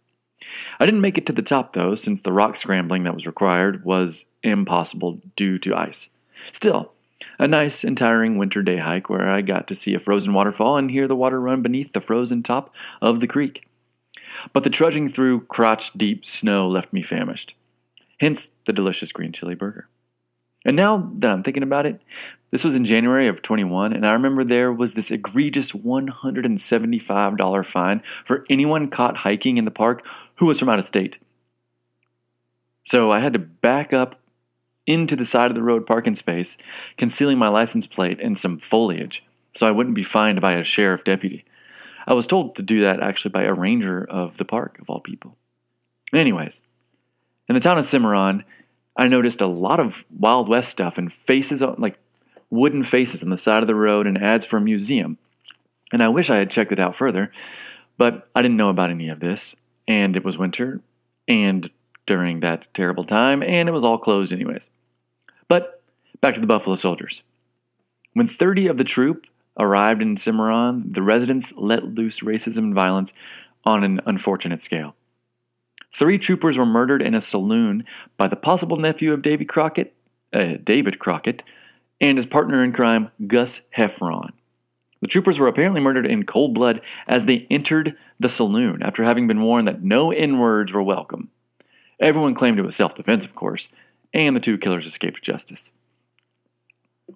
[0.80, 3.84] I didn't make it to the top though, since the rock scrambling that was required
[3.84, 6.08] was impossible due to ice.
[6.54, 6.93] Still,
[7.39, 10.78] a nice and tiring winter day hike where I got to see a frozen waterfall
[10.78, 13.67] and hear the water run beneath the frozen top of the creek.
[14.54, 17.56] but the trudging through crotch deep snow left me famished.
[18.19, 19.88] Hence the delicious green chili burger.
[20.65, 22.02] And now that I'm thinking about it,
[22.50, 28.02] this was in January of 21, and I remember there was this egregious $175 fine
[28.26, 31.17] for anyone caught hiking in the park who was from out of state.
[32.84, 34.19] So I had to back up
[34.88, 36.58] into the side of the road parking space,
[36.97, 39.23] concealing my license plate in some foliage
[39.58, 41.43] so I wouldn't be fined by a sheriff deputy.
[42.06, 45.00] I was told to do that actually by a ranger of the park, of all
[45.00, 45.36] people.
[46.13, 46.62] Anyways,
[47.50, 48.45] in the town of Cimarron,
[48.95, 51.97] I noticed a lot of Wild West stuff and faces, like
[52.50, 55.17] wooden faces on the side of the road and ads for a museum.
[55.91, 57.32] And I wish I had checked it out further,
[57.97, 59.56] but I didn't know about any of this.
[59.88, 60.82] And it was winter,
[61.28, 61.69] and
[62.06, 64.69] during that terrible time, and it was all closed anyways.
[65.48, 65.82] But
[66.22, 67.22] back to the Buffalo Soldiers.
[68.14, 69.28] When 30 of the troop
[69.60, 73.14] arrived in Cimarron, the residents let loose racism and violence
[73.64, 74.96] on an unfortunate scale.
[75.94, 77.86] Three troopers were murdered in a saloon
[78.18, 79.94] by the possible nephew of Davy Crockett,
[80.34, 81.44] uh, David Crockett,
[82.00, 84.32] and his partner in crime, Gus Heffron.
[85.02, 89.28] The troopers were apparently murdered in cold blood as they entered the saloon after having
[89.28, 91.30] been warned that no N words were welcome.
[92.00, 93.68] Everyone claimed it was self defense, of course,
[94.13, 95.72] and the two killers escaped justice.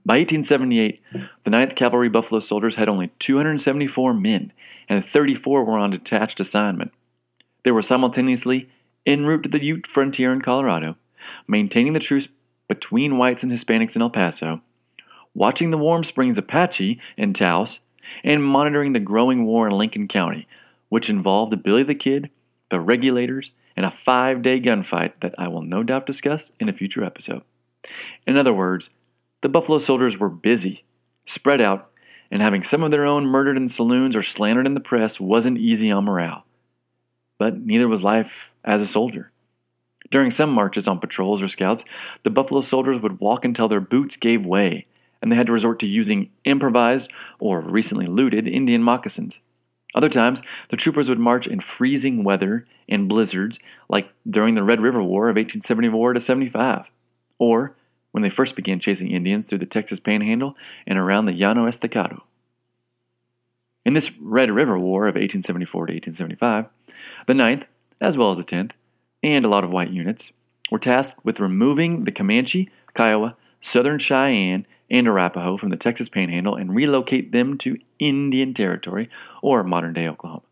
[0.06, 1.02] By 1878,
[1.44, 4.54] the 9th Cavalry Buffalo Soldiers had only 274 men,
[4.88, 6.94] and 34 were on detached assignment.
[7.64, 8.70] They were simultaneously
[9.06, 10.96] en route to the Ute frontier in Colorado,
[11.48, 12.28] maintaining the truce
[12.68, 14.62] between whites and Hispanics in El Paso,
[15.34, 17.80] watching the Warm Springs Apache in Taos,
[18.24, 20.48] and monitoring the growing war in Lincoln County,
[20.90, 22.30] which involved Billy the Kid,
[22.70, 23.52] the regulators,
[23.82, 27.42] and a five day gunfight that I will no doubt discuss in a future episode.
[28.28, 28.92] In other words,
[29.42, 30.84] the Buffalo Soldiers were busy,
[31.26, 31.90] spread out,
[32.30, 35.58] and having some of their own murdered in saloons or slandered in the press wasn't
[35.58, 36.46] easy on morale.
[37.40, 39.32] But neither was life as a soldier.
[40.12, 41.84] During some marches on patrols or scouts,
[42.22, 44.86] the Buffalo Soldiers would walk until their boots gave way,
[45.24, 49.40] and they had to resort to using improvised or recently looted Indian moccasins.
[49.94, 54.82] Other times, the troopers would march in freezing weather and blizzards, like during the Red
[54.82, 56.92] River War of 1874 to 75,
[57.38, 57.76] or
[58.12, 62.24] when they first began chasing Indians through the Texas Panhandle and around the Llano Estacado.
[63.86, 66.66] In this Red River War of 1874 to 1875,
[67.28, 67.66] the 9th,
[68.00, 68.72] as well as the 10th,
[69.24, 70.32] and a lot of white units,
[70.70, 76.56] were tasked with removing the Comanche, Kiowa, Southern Cheyenne, and Arapaho from the Texas Panhandle
[76.56, 79.10] and relocate them to Indian Territory,
[79.42, 80.44] or modern day Oklahoma.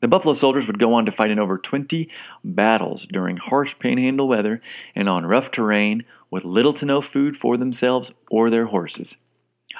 [0.00, 2.08] The Buffalo Soldiers would go on to fight in over 20
[2.42, 4.62] battles during harsh panhandle weather
[4.94, 9.16] and on rough terrain with little to no food for themselves or their horses.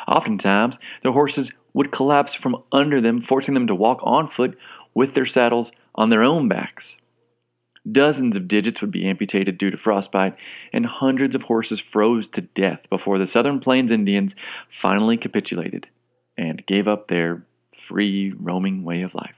[0.07, 4.59] Oftentimes, their horses would collapse from under them, forcing them to walk on foot
[4.93, 6.97] with their saddles on their own backs.
[7.91, 10.37] Dozens of digits would be amputated due to frostbite,
[10.73, 14.35] and hundreds of horses froze to death before the Southern Plains Indians
[14.69, 15.89] finally capitulated
[16.37, 19.37] and gave up their free roaming way of life.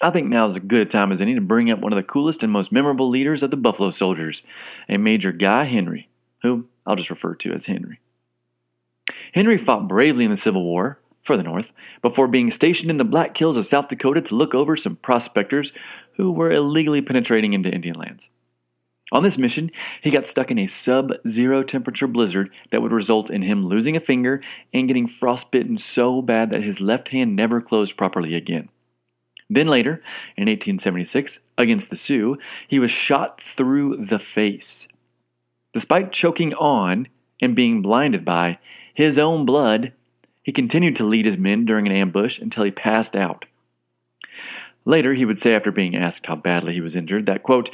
[0.00, 1.96] I think now is as good a time as any to bring up one of
[1.96, 4.42] the coolest and most memorable leaders of the Buffalo Soldiers,
[4.88, 6.08] a Major Guy Henry,
[6.42, 8.00] who I'll just refer to as Henry.
[9.32, 13.04] Henry fought bravely in the Civil War for the North before being stationed in the
[13.04, 15.72] Black Hills of South Dakota to look over some prospectors
[16.16, 18.30] who were illegally penetrating into Indian lands.
[19.12, 19.70] On this mission,
[20.02, 23.96] he got stuck in a sub zero temperature blizzard that would result in him losing
[23.96, 24.40] a finger
[24.72, 28.68] and getting frostbitten so bad that his left hand never closed properly again.
[29.50, 30.02] Then later,
[30.36, 34.88] in 1876, against the Sioux, he was shot through the face.
[35.74, 37.08] Despite choking on
[37.40, 38.58] and being blinded by
[38.94, 39.92] his own blood,
[40.44, 43.46] he continued to lead his men during an ambush until he passed out.
[44.84, 47.70] Later, he would say, after being asked how badly he was injured, that, quote,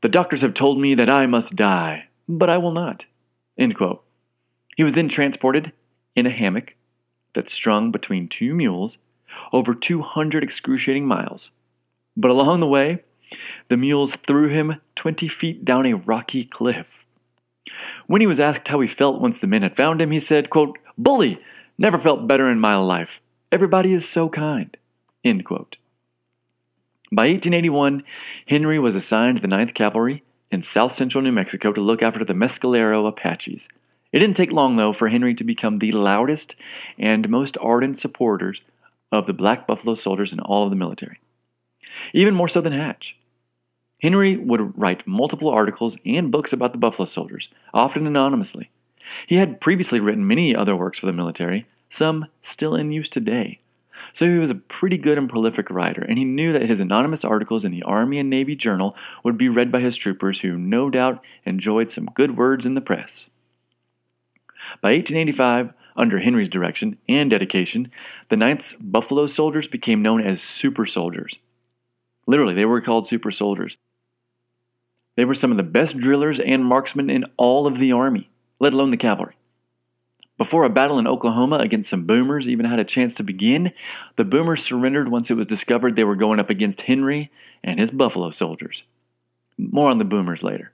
[0.00, 3.04] The doctors have told me that I must die, but I will not.
[3.58, 4.02] End quote.
[4.76, 5.72] He was then transported
[6.14, 6.74] in a hammock
[7.34, 8.96] that strung between two mules
[9.52, 11.50] over 200 excruciating miles.
[12.16, 13.02] But along the way,
[13.68, 17.04] the mules threw him 20 feet down a rocky cliff.
[18.06, 20.48] When he was asked how he felt once the men had found him, he said,
[20.48, 21.38] quote, Bully!
[21.78, 23.20] Never felt better in my life.
[23.52, 24.74] Everybody is so kind.
[25.22, 25.76] End quote.
[27.12, 28.02] By 1881,
[28.46, 32.32] Henry was assigned the 9th Cavalry in south central New Mexico to look after the
[32.32, 33.68] Mescalero Apaches.
[34.10, 36.56] It didn't take long, though, for Henry to become the loudest
[36.98, 38.62] and most ardent supporters
[39.12, 41.20] of the black buffalo soldiers in all of the military,
[42.14, 43.16] even more so than Hatch.
[44.00, 48.70] Henry would write multiple articles and books about the buffalo soldiers, often anonymously.
[49.26, 53.60] He had previously written many other works for the military, some still in use today.
[54.12, 57.24] So he was a pretty good and prolific writer, and he knew that his anonymous
[57.24, 60.90] articles in the Army and Navy Journal would be read by his troopers, who no
[60.90, 63.30] doubt enjoyed some good words in the press.
[64.82, 67.90] By 1885, under Henry's direction and dedication,
[68.28, 71.36] the Ninth's Buffalo Soldiers became known as super soldiers.
[72.26, 73.76] Literally, they were called super soldiers.
[75.16, 78.74] They were some of the best drillers and marksmen in all of the Army, let
[78.74, 79.34] alone the cavalry.
[80.38, 83.72] Before a battle in Oklahoma against some boomers even had a chance to begin,
[84.16, 87.30] the boomers surrendered once it was discovered they were going up against Henry
[87.64, 88.82] and his Buffalo soldiers.
[89.56, 90.72] More on the boomers later.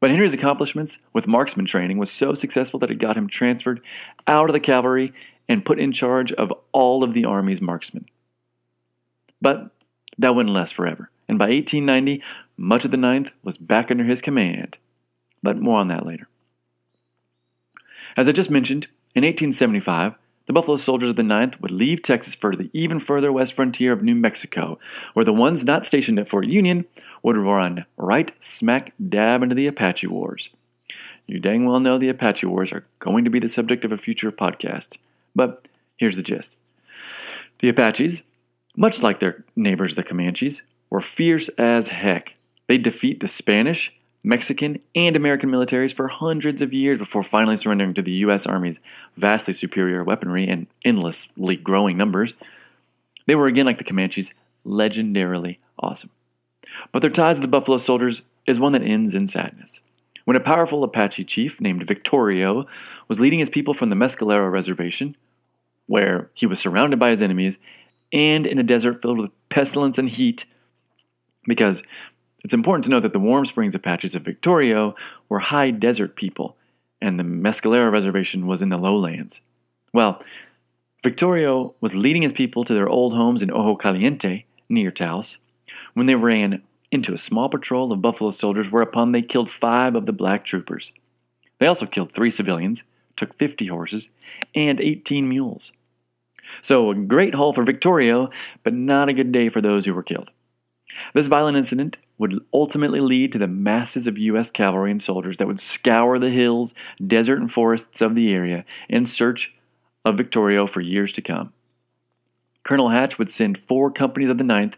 [0.00, 3.80] But Henry's accomplishments with marksman training was so successful that it got him transferred
[4.26, 5.12] out of the cavalry
[5.48, 8.06] and put in charge of all of the Army's marksmen.
[9.42, 9.70] But
[10.18, 12.22] that wouldn't last forever, and by 1890,
[12.56, 14.78] much of the Ninth was back under his command.
[15.42, 16.28] But more on that later.
[18.16, 20.14] As I just mentioned, in 1875,
[20.46, 23.92] the Buffalo Soldiers of the 9th would leave Texas for the even further west frontier
[23.92, 24.78] of New Mexico,
[25.14, 26.84] where the ones not stationed at Fort Union
[27.22, 30.48] would run right smack dab into the Apache Wars.
[31.26, 33.96] You dang well know the Apache Wars are going to be the subject of a
[33.96, 34.96] future podcast,
[35.36, 36.56] but here's the gist.
[37.60, 38.22] The Apaches,
[38.76, 42.34] much like their neighbors the Comanches, were fierce as heck.
[42.66, 47.94] They defeat the Spanish, Mexican, and American militaries for hundreds of years before finally surrendering
[47.94, 48.46] to the U.S.
[48.46, 48.80] Army's
[49.16, 52.34] vastly superior weaponry and endlessly growing numbers.
[53.26, 54.30] They were again like the Comanches,
[54.66, 56.10] legendarily awesome.
[56.92, 59.80] But their ties to the Buffalo Soldiers is one that ends in sadness.
[60.24, 62.66] When a powerful Apache chief named Victorio
[63.08, 65.16] was leading his people from the Mescalero Reservation,
[65.86, 67.58] where he was surrounded by his enemies,
[68.12, 70.44] and in a desert filled with pestilence and heat,
[71.46, 71.82] because
[72.44, 74.94] it's important to note that the Warm Springs Apaches of Victorio
[75.28, 76.56] were high desert people,
[77.00, 79.40] and the Mescalero Reservation was in the lowlands.
[79.92, 80.22] Well,
[81.02, 85.38] Victorio was leading his people to their old homes in Ojo Caliente, near Taos,
[85.94, 90.06] when they ran into a small patrol of buffalo soldiers, whereupon they killed five of
[90.06, 90.92] the black troopers.
[91.58, 92.84] They also killed three civilians,
[93.16, 94.08] took 50 horses,
[94.54, 95.72] and 18 mules.
[96.62, 98.30] So, a great haul for Victorio,
[98.64, 100.30] but not a good day for those who were killed.
[101.14, 104.50] This violent incident would ultimately lead to the masses of U.S.
[104.50, 109.06] cavalry and soldiers that would scour the hills, desert, and forests of the area in
[109.06, 109.54] search
[110.04, 111.54] of Victorio for years to come.
[112.62, 114.76] Colonel Hatch would send four companies of the Ninth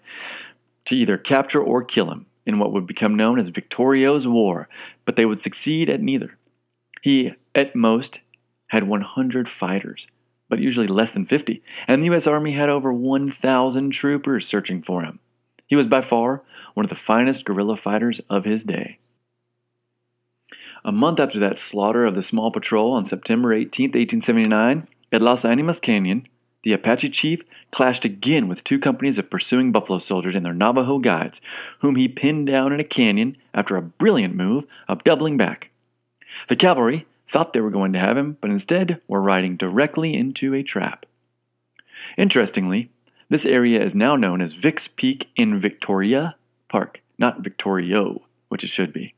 [0.84, 4.68] to either capture or kill him in what would become known as Victorio's War,
[5.04, 6.38] but they would succeed at neither.
[7.02, 8.20] He, at most,
[8.68, 10.06] had 100 fighters,
[10.48, 12.28] but usually less than 50, and the U.S.
[12.28, 15.18] Army had over 1,000 troopers searching for him.
[15.66, 16.42] He was by far
[16.74, 18.98] one of the finest guerrilla fighters of his day.
[20.84, 25.44] A month after that slaughter of the small patrol on September 18, 1879, at Las
[25.44, 26.26] Animas Canyon,
[26.62, 30.98] the Apache chief clashed again with two companies of pursuing buffalo soldiers and their Navajo
[30.98, 31.40] guides,
[31.80, 35.70] whom he pinned down in a canyon after a brilliant move of doubling back.
[36.48, 40.54] The cavalry thought they were going to have him, but instead were riding directly into
[40.54, 41.06] a trap.
[42.16, 42.90] Interestingly,
[43.32, 46.36] this area is now known as Vic's Peak in Victoria
[46.68, 49.14] Park, not Victorio, which it should be.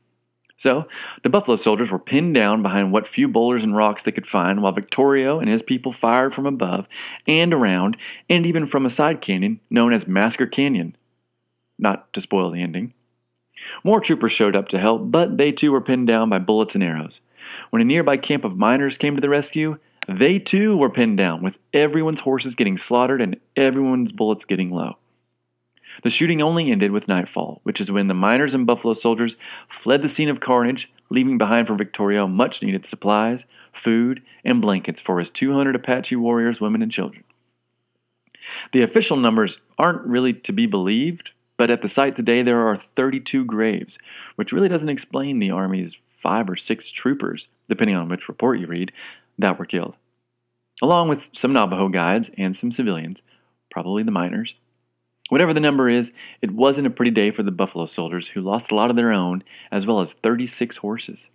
[0.55, 0.87] So,
[1.23, 4.61] the Buffalo soldiers were pinned down behind what few boulders and rocks they could find,
[4.61, 6.87] while Victorio and his people fired from above
[7.27, 7.97] and around,
[8.29, 10.95] and even from a side canyon known as Massacre Canyon.
[11.77, 12.93] Not to spoil the ending.
[13.83, 16.83] More troopers showed up to help, but they too were pinned down by bullets and
[16.85, 17.19] arrows.
[17.69, 21.41] When a nearby camp of miners came to the rescue, they too were pinned down,
[21.41, 24.97] with everyone's horses getting slaughtered and everyone's bullets getting low.
[26.03, 29.35] The shooting only ended with nightfall, which is when the miners and buffalo soldiers
[29.69, 34.99] fled the scene of carnage, leaving behind for Victorio much needed supplies, food, and blankets
[34.99, 37.23] for his 200 Apache warriors, women, and children.
[38.71, 42.77] The official numbers aren't really to be believed, but at the site today there are
[42.77, 43.97] 32 graves,
[44.35, 48.67] which really doesn't explain the Army's five or six troopers, depending on which report you
[48.67, 48.91] read,
[49.37, 49.95] that were killed,
[50.81, 53.21] along with some Navajo guides and some civilians,
[53.69, 54.55] probably the miners.
[55.29, 58.71] Whatever the number is, it wasn't a pretty day for the Buffalo soldiers, who lost
[58.71, 61.29] a lot of their own, as well as 36 horses.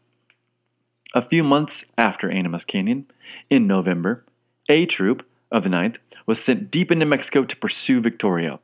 [1.12, 3.06] A few months after Animas Canyon,
[3.48, 4.24] in November,
[4.68, 8.60] A Troop of the 9th was sent deep into Mexico to pursue Victorio.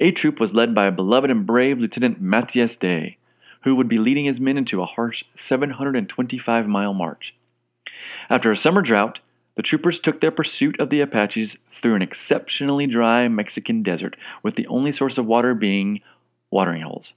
[0.00, 3.18] A Troop was led by a beloved and brave Lieutenant Matthias Day,
[3.64, 7.34] who would be leading his men into a harsh 725 mile march.
[8.30, 9.20] After a summer drought,
[9.56, 14.56] the troopers took their pursuit of the Apaches through an exceptionally dry Mexican desert, with
[14.56, 16.00] the only source of water being
[16.50, 17.12] watering holes.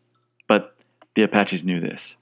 [0.47, 0.75] But
[1.15, 2.15] the Apaches knew this.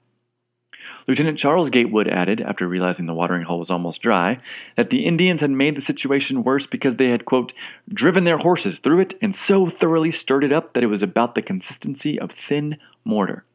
[1.08, 4.40] Lieutenant Charles Gatewood added, after realizing the watering hole was almost dry,
[4.76, 7.54] that the Indians had made the situation worse because they had, quote,
[7.92, 11.36] driven their horses through it and so thoroughly stirred it up that it was about
[11.36, 13.46] the consistency of thin mortar.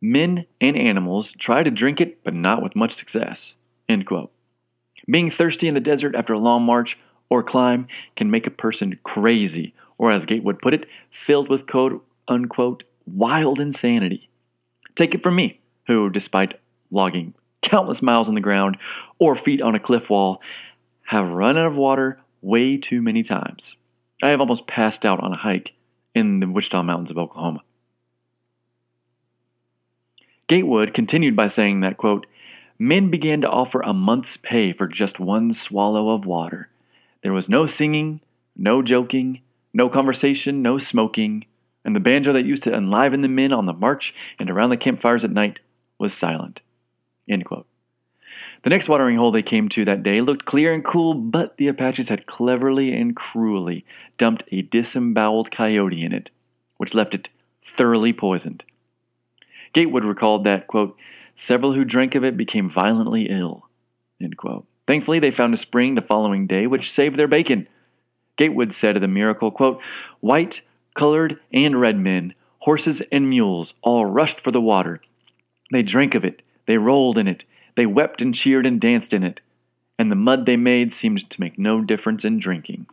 [0.00, 3.54] Men and animals tried to drink it, but not with much success.
[3.88, 4.32] End quote.
[5.10, 8.98] Being thirsty in the desert after a long march or climb can make a person
[9.02, 14.28] crazy, or as Gatewood put it, filled with quote unquote wild insanity.
[14.94, 16.60] Take it from me who, despite
[16.90, 18.76] logging countless miles on the ground
[19.18, 20.40] or feet on a cliff wall,
[21.04, 23.76] have run out of water way too many times.
[24.22, 25.72] I have almost passed out on a hike
[26.14, 27.62] in the Wichita Mountains of Oklahoma.
[30.46, 32.26] Gatewood continued by saying that, quote,
[32.78, 36.68] men began to offer a month's pay for just one swallow of water.
[37.22, 38.20] There was no singing,
[38.56, 39.40] no joking,
[39.72, 41.46] no conversation, no smoking,
[41.84, 44.76] and the banjo that used to enliven the men on the march and around the
[44.76, 45.60] campfires at night
[45.98, 46.60] was silent.
[48.64, 51.68] The next watering hole they came to that day looked clear and cool, but the
[51.68, 53.84] Apaches had cleverly and cruelly
[54.16, 56.30] dumped a disemboweled coyote in it,
[56.78, 57.28] which left it
[57.62, 58.64] thoroughly poisoned.
[59.74, 60.96] Gatewood recalled that, quote,
[61.34, 63.68] several who drank of it became violently ill.
[64.86, 67.68] Thankfully, they found a spring the following day which saved their bacon.
[68.36, 69.80] Gatewood said of the miracle, quote,
[70.20, 70.60] White,
[70.94, 75.00] colored, and red men, horses and mules, all rushed for the water,
[75.72, 79.22] they drank of it, they rolled in it, they wept and cheered and danced in
[79.22, 79.40] it,
[79.98, 82.86] and the mud they made seemed to make no difference in drinking.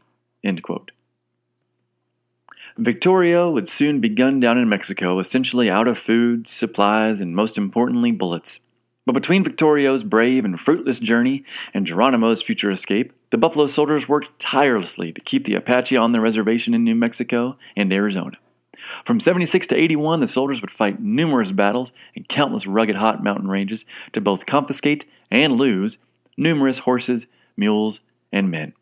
[2.82, 7.56] Victorio would soon be gunned down in Mexico, essentially out of food, supplies, and most
[7.56, 8.60] importantly, bullets.
[9.06, 14.40] But between Victorio's brave and fruitless journey and Geronimo's future escape, the Buffalo soldiers worked
[14.40, 18.38] tirelessly to keep the Apache on their reservation in New Mexico and Arizona.
[19.06, 23.48] From 76 to 81, the soldiers would fight numerous battles in countless rugged hot mountain
[23.48, 26.00] ranges to both confiscate and lose
[26.36, 28.00] numerous horses, mules,
[28.32, 28.74] and men.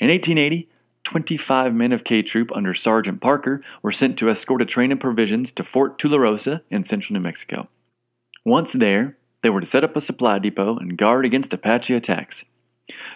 [0.00, 0.68] In 1880,
[1.06, 4.98] 25 men of K Troop under Sergeant Parker were sent to escort a train of
[4.98, 7.68] provisions to Fort Tularosa in central New Mexico.
[8.44, 12.44] Once there, they were to set up a supply depot and guard against Apache attacks.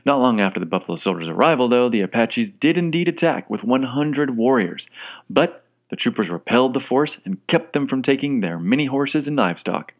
[0.07, 4.37] Not long after the Buffalo Soldiers' arrival, though, the Apaches did indeed attack with 100
[4.37, 4.87] warriors,
[5.29, 9.37] but the troopers repelled the force and kept them from taking their many horses and
[9.37, 9.95] livestock.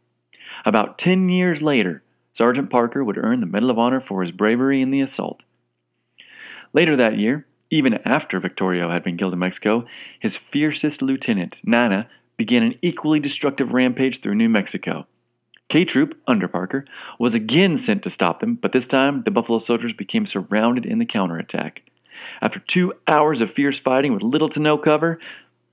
[0.65, 4.81] About ten years later, Sergeant Parker would earn the Medal of Honor for his bravery
[4.81, 5.43] in the assault.
[6.73, 9.87] Later that year, even after Victorio had been killed in Mexico,
[10.19, 15.07] his fiercest lieutenant, Nana, began an equally destructive rampage through New Mexico.
[15.69, 16.85] K Troop, under Parker,
[17.19, 20.99] was again sent to stop them, but this time the Buffalo soldiers became surrounded in
[20.99, 21.83] the counterattack.
[22.43, 25.21] After two hours of fierce fighting with little to no cover,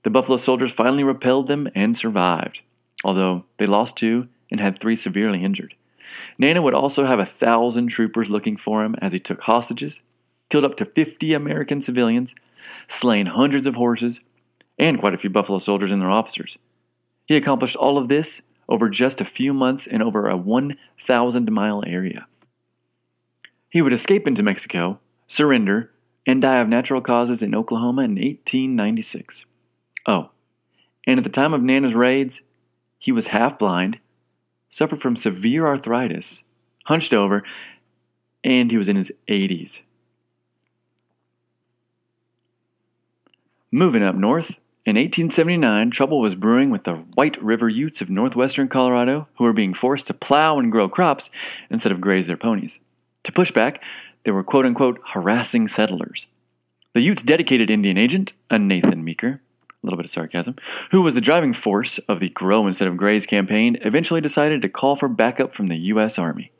[0.04, 2.62] the Buffalo soldiers finally repelled them and survived,
[3.02, 5.74] although they lost two and had three severely injured.
[6.38, 10.00] Nana would also have a thousand troopers looking for him as he took hostages,
[10.48, 12.34] killed up to 50 American civilians,
[12.86, 14.20] slain hundreds of horses,
[14.78, 16.56] and quite a few Buffalo soldiers and their officers.
[17.26, 21.82] He accomplished all of this over just a few months in over a 1,000 mile
[21.86, 22.26] area.
[23.70, 25.90] He would escape into Mexico, surrender,
[26.26, 29.44] and die of natural causes in Oklahoma in 1896.
[30.06, 30.30] Oh,
[31.06, 32.42] and at the time of Nana's raids,
[32.98, 33.98] he was half blind,
[34.68, 36.44] suffered from severe arthritis,
[36.84, 37.42] hunched over,
[38.44, 39.80] and he was in his 80s.
[43.70, 44.52] Moving up north,
[44.86, 49.52] in 1879, trouble was brewing with the White River Utes of northwestern Colorado, who were
[49.52, 51.28] being forced to plow and grow crops
[51.68, 52.78] instead of graze their ponies.
[53.24, 53.82] To push back,
[54.24, 56.24] they were quote unquote harassing settlers.
[56.94, 60.56] The Utes' dedicated Indian agent, a Nathan Meeker, a little bit of sarcasm,
[60.90, 64.70] who was the driving force of the Grow Instead of Graze campaign, eventually decided to
[64.70, 66.18] call for backup from the U.S.
[66.18, 66.52] Army.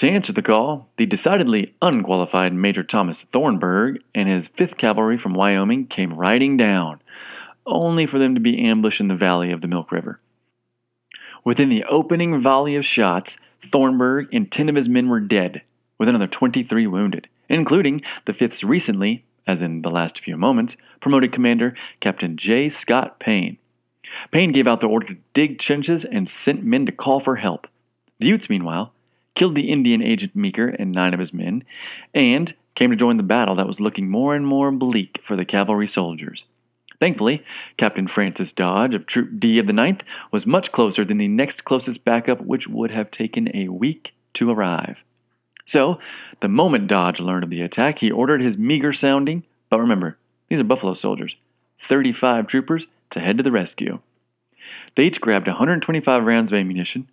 [0.00, 5.34] To answer the call, the decidedly unqualified Major Thomas Thornburg and his 5th Cavalry from
[5.34, 7.02] Wyoming came riding down,
[7.66, 10.18] only for them to be ambushed in the valley of the Milk River.
[11.44, 15.60] Within the opening volley of shots, Thornburg and 10 of his men were dead,
[15.98, 21.30] with another 23 wounded, including the 5th's recently as in the last few moments, promoted
[21.30, 22.70] commander Captain J.
[22.70, 23.58] Scott Payne.
[24.30, 27.66] Payne gave out the order to dig trenches and sent men to call for help.
[28.18, 28.94] The Utes, meanwhile,
[29.40, 31.64] killed the Indian agent Meeker and nine of his men,
[32.12, 35.46] and came to join the battle that was looking more and more bleak for the
[35.46, 36.44] cavalry soldiers.
[36.98, 37.42] Thankfully,
[37.78, 41.64] Captain Francis Dodge of Troop D of the 9th was much closer than the next
[41.64, 45.02] closest backup, which would have taken a week to arrive.
[45.64, 45.98] So,
[46.40, 50.18] the moment Dodge learned of the attack, he ordered his meager sounding, but remember,
[50.50, 51.34] these are Buffalo soldiers,
[51.78, 54.00] 35 troopers, to head to the rescue.
[54.96, 57.08] They each grabbed 125 rounds of ammunition,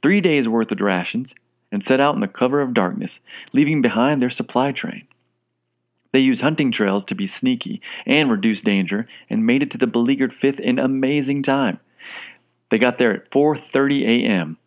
[0.00, 1.34] three days' worth of rations,
[1.72, 3.18] and set out in the cover of darkness,
[3.52, 5.08] leaving behind their supply train.
[6.12, 9.86] They used hunting trails to be sneaky and reduce danger and made it to the
[9.86, 11.80] beleaguered 5th in amazing time.
[12.68, 14.58] They got there at 4:30 a.m.,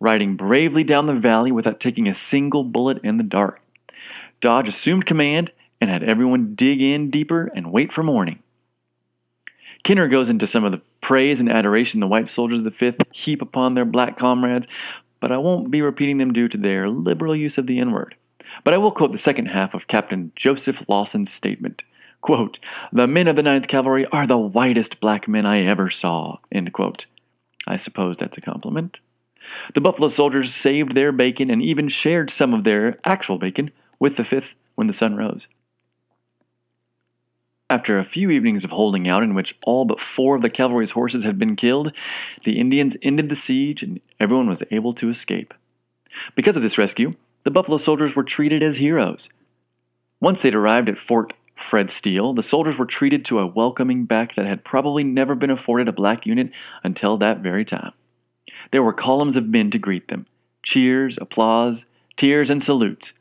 [0.00, 3.60] riding bravely down the valley without taking a single bullet in the dark.
[4.40, 8.42] Dodge assumed command and had everyone dig in deeper and wait for morning.
[9.84, 13.00] Kenner goes into some of the praise and adoration the white soldiers of the 5th
[13.12, 14.66] heap upon their black comrades,
[15.20, 18.14] but I won't be repeating them due to their liberal use of the N word.
[18.64, 21.82] But I will quote the second half of Captain Joseph Lawson's statement.
[22.20, 22.58] Quote,
[22.92, 26.38] the men of the Ninth Cavalry are the whitest black men I ever saw.
[26.50, 27.06] End quote.
[27.66, 29.00] I suppose that's a compliment.
[29.74, 34.16] The Buffalo soldiers saved their bacon and even shared some of their actual bacon with
[34.16, 35.46] the Fifth when the sun rose.
[37.68, 40.92] After a few evenings of holding out in which all but four of the cavalry's
[40.92, 41.92] horses had been killed,
[42.44, 45.52] the Indians ended the siege and everyone was able to escape.
[46.36, 49.28] Because of this rescue, the Buffalo soldiers were treated as heroes.
[50.20, 54.36] Once they'd arrived at Fort Fred Steele, the soldiers were treated to a welcoming back
[54.36, 56.52] that had probably never been afforded a black unit
[56.84, 57.92] until that very time.
[58.70, 60.26] There were columns of men to greet them
[60.62, 61.84] cheers, applause,
[62.16, 63.12] tears, and salutes.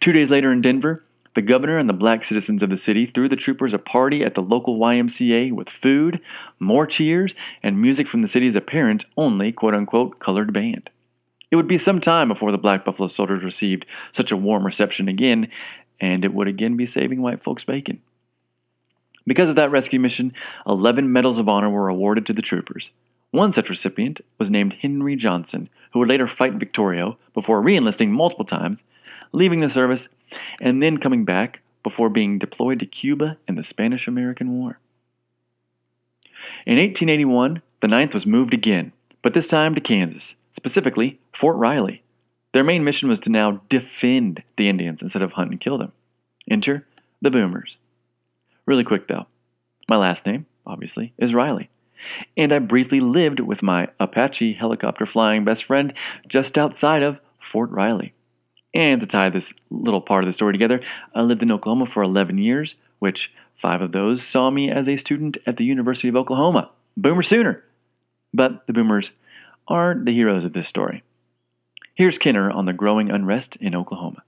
[0.00, 1.04] Two days later in Denver,
[1.34, 4.34] the governor and the black citizens of the city threw the troopers a party at
[4.34, 6.20] the local YMCA with food,
[6.58, 10.90] more cheers, and music from the city's apparent only quote unquote colored band.
[11.50, 15.08] It would be some time before the Black Buffalo soldiers received such a warm reception
[15.08, 15.48] again,
[16.00, 18.00] and it would again be saving white folks' bacon.
[19.26, 20.32] Because of that rescue mission,
[20.66, 22.90] 11 Medals of Honor were awarded to the troopers.
[23.32, 28.10] One such recipient was named Henry Johnson, who would later fight Victorio before re enlisting
[28.10, 28.82] multiple times,
[29.32, 30.08] leaving the service
[30.60, 34.78] and then coming back before being deployed to Cuba in the Spanish American War.
[36.66, 42.02] In 1881, the 9th was moved again, but this time to Kansas, specifically Fort Riley.
[42.52, 45.92] Their main mission was to now defend the Indians instead of hunt and kill them.
[46.50, 46.86] Enter
[47.22, 47.76] the Boomers.
[48.66, 49.26] Really quick though,
[49.88, 51.70] my last name, obviously, is Riley.
[52.36, 55.92] And I briefly lived with my Apache helicopter flying best friend
[56.26, 58.14] just outside of Fort Riley.
[58.72, 60.80] And to tie this little part of the story together,
[61.14, 64.96] I lived in Oklahoma for 11 years, which five of those saw me as a
[64.96, 66.70] student at the University of Oklahoma.
[66.96, 67.64] Boomer Sooner!
[68.32, 69.10] But the Boomers
[69.66, 71.02] aren't the heroes of this story.
[71.94, 74.22] Here's Kenner on the growing unrest in Oklahoma.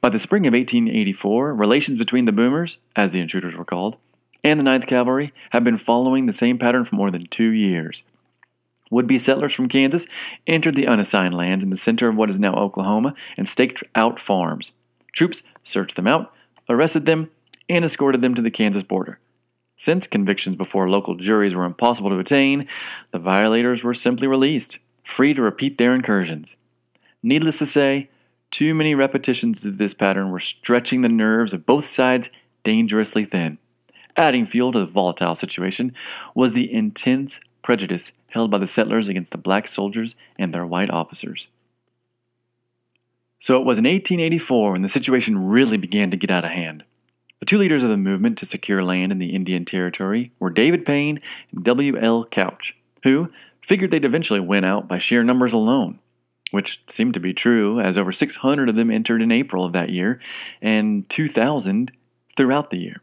[0.00, 3.96] By the spring of 1884, relations between the Boomers, as the intruders were called,
[4.44, 8.02] and the Ninth Cavalry had been following the same pattern for more than two years.
[8.90, 10.06] Would be settlers from Kansas
[10.46, 14.18] entered the unassigned lands in the center of what is now Oklahoma and staked out
[14.18, 14.72] farms.
[15.12, 16.32] Troops searched them out,
[16.68, 17.30] arrested them,
[17.68, 19.20] and escorted them to the Kansas border.
[19.76, 22.68] Since convictions before local juries were impossible to attain,
[23.12, 26.56] the violators were simply released, free to repeat their incursions.
[27.22, 28.10] Needless to say,
[28.50, 32.28] too many repetitions of this pattern were stretching the nerves of both sides
[32.64, 33.58] dangerously thin.
[34.16, 35.94] Adding fuel to the volatile situation
[36.34, 40.90] was the intense prejudice held by the settlers against the black soldiers and their white
[40.90, 41.46] officers.
[43.38, 46.84] So it was in 1884 when the situation really began to get out of hand.
[47.40, 50.84] The two leaders of the movement to secure land in the Indian Territory were David
[50.84, 51.20] Payne
[51.52, 52.26] and W.L.
[52.26, 53.30] Couch, who
[53.62, 55.98] figured they'd eventually win out by sheer numbers alone,
[56.50, 59.88] which seemed to be true as over 600 of them entered in April of that
[59.88, 60.20] year
[60.60, 61.90] and 2,000
[62.36, 63.00] throughout the year.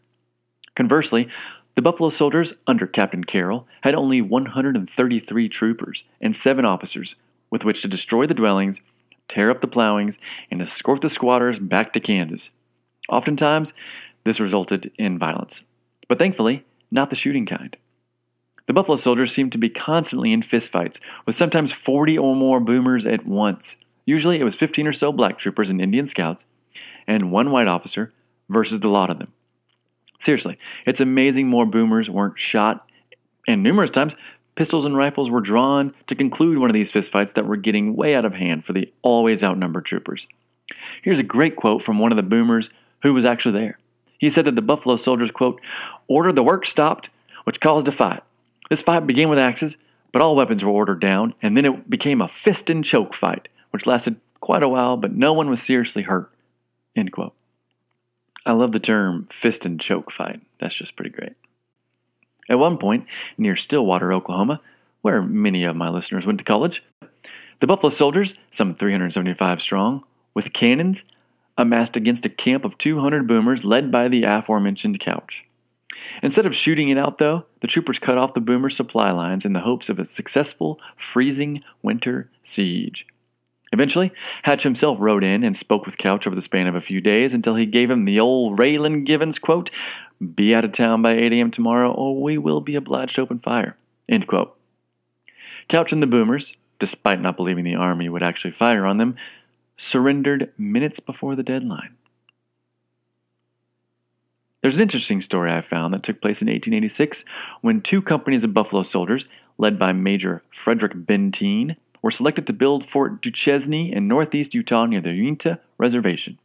[0.75, 1.30] Conversely,
[1.78, 7.13] the Buffalo Soldiers, under Captain Carroll, had only 133 troopers and seven officers
[7.51, 8.82] with which to destroy the dwellings,
[9.28, 10.17] tear up the plowings,
[10.49, 12.49] and escort the squatters back to Kansas.
[13.09, 13.73] Oftentimes,
[14.23, 15.61] this resulted in violence,
[16.07, 17.78] but thankfully, not the shooting kind.
[18.65, 23.05] The Buffalo Soldiers seemed to be constantly in fistfights, with sometimes 40 or more boomers
[23.05, 23.75] at once.
[24.03, 26.43] Usually, it was 15 or so black troopers and Indian scouts,
[27.05, 28.13] and one white officer
[28.49, 29.32] versus the lot of them.
[30.20, 32.88] Seriously, it's amazing more boomers weren't shot,
[33.47, 34.15] and numerous times
[34.55, 38.15] pistols and rifles were drawn to conclude one of these fistfights that were getting way
[38.15, 40.28] out of hand for the always outnumbered troopers.
[41.03, 42.70] Here's a great quote from one of the boomers
[43.03, 43.78] who was actually there.
[44.18, 45.61] He said that the Buffalo soldiers, quote,
[46.07, 47.09] ordered the work stopped,
[47.43, 48.24] which caused a fight.
[48.70, 49.78] This fight began with axes,
[50.11, 53.47] but all weapons were ordered down, and then it became a fist and choke fight,
[53.70, 56.32] which lasted quite a while, but no one was seriously hurt.
[56.95, 57.34] End quote.
[58.47, 60.41] I love the term fist and choke fight.
[60.59, 61.33] That's just pretty great.
[62.49, 63.05] At one point,
[63.37, 64.61] near Stillwater, Oklahoma,
[65.01, 66.81] where many of my listeners went to college,
[67.59, 71.03] the Buffalo soldiers, some 375 strong, with cannons,
[71.57, 75.43] amassed against a camp of 200 boomers led by the aforementioned Couch.
[76.23, 79.51] Instead of shooting it out, though, the troopers cut off the boomer supply lines in
[79.51, 83.05] the hopes of a successful freezing winter siege.
[83.74, 84.13] Eventually,
[84.43, 87.34] Hatch himself rode in and spoke with Couch over the span of a few days
[87.34, 89.70] until he gave him the old Raylan Givens quote
[90.36, 91.51] Be out of town by 8 a.m.
[91.51, 93.76] tomorrow, or we will be obliged to open fire.
[94.07, 94.55] End quote.
[95.68, 99.18] Couch and the boomers, despite not believing the army would actually fire on them,
[99.76, 101.95] surrendered minutes before the deadline.
[104.61, 107.24] There's an interesting story I found that took place in 1886
[107.61, 109.26] when two companies of Buffalo soldiers,
[109.57, 115.01] led by Major Frederick Benteen, were selected to build Fort Duchesne in northeast Utah near
[115.01, 116.39] the Uinta Reservation.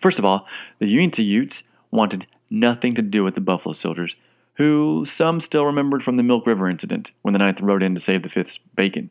[0.00, 0.46] First of all,
[0.78, 4.16] the Uinta Utes wanted nothing to do with the Buffalo soldiers,
[4.54, 8.00] who some still remembered from the Milk River incident when the Ninth rode in to
[8.00, 9.10] save the Fifth's bacon.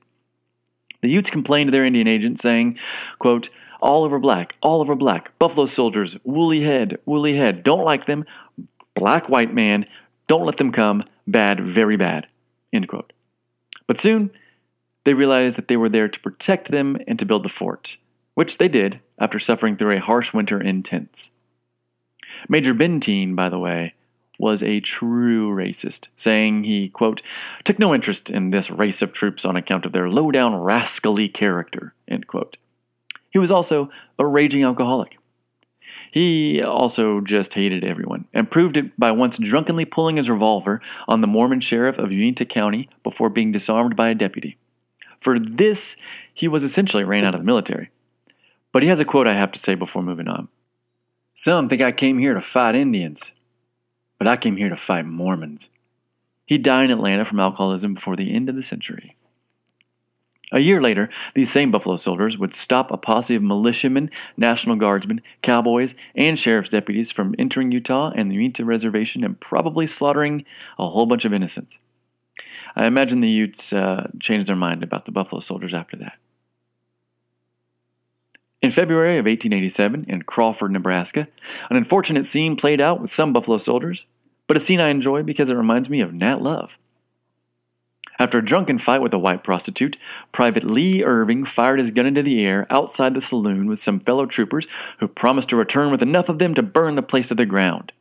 [1.02, 2.78] The Utes complained to their Indian agent, saying,
[3.18, 3.50] quote,
[3.82, 8.26] all over black, all over black, buffalo soldiers, woolly head, woolly head, don't like them,
[8.94, 9.86] black white man,
[10.28, 12.28] don't let them come, bad, very bad,
[12.72, 13.12] end quote.
[13.88, 14.30] But soon,
[15.04, 17.98] they realized that they were there to protect them and to build the fort,
[18.36, 21.32] which they did after suffering through a harsh winter in tents.
[22.48, 23.94] Major Benteen, by the way,
[24.40, 27.22] was a true racist, saying he, quote,
[27.64, 31.30] took no interest in this race of troops on account of their low down rascally
[31.30, 32.58] character, end quote.
[33.30, 35.18] He was also a raging alcoholic.
[36.12, 41.22] He also just hated everyone, and proved it by once drunkenly pulling his revolver on
[41.22, 44.58] the Mormon sheriff of Uinta County before being disarmed by a deputy.
[45.22, 45.96] For this,
[46.34, 47.92] he was essentially ran out of the military.
[48.74, 50.50] But he has a quote I have to say before moving on.
[51.36, 53.32] Some think I came here to fight Indians,
[54.18, 55.70] but I came here to fight Mormons.
[56.46, 59.16] He died in Atlanta from alcoholism before the end of the century.
[60.54, 65.22] A year later, these same Buffalo soldiers would stop a posse of militiamen, National Guardsmen,
[65.42, 70.44] cowboys, and sheriff's deputies from entering Utah and the Uinta Reservation and probably slaughtering
[70.78, 71.80] a whole bunch of innocents.
[72.76, 76.18] I imagine the Utes uh, changed their mind about the Buffalo soldiers after that.
[78.62, 81.28] In February of 1887, in Crawford, Nebraska,
[81.70, 84.06] an unfortunate scene played out with some Buffalo soldiers,
[84.46, 86.78] but a scene I enjoy because it reminds me of Nat Love.
[88.20, 89.98] After a drunken fight with a white prostitute,
[90.32, 94.28] Private Lee Irving fired his gun into the air outside the saloon with some fellow
[94.28, 94.68] troopers
[95.00, 97.92] who promised to return with enough of them to burn the place to the ground.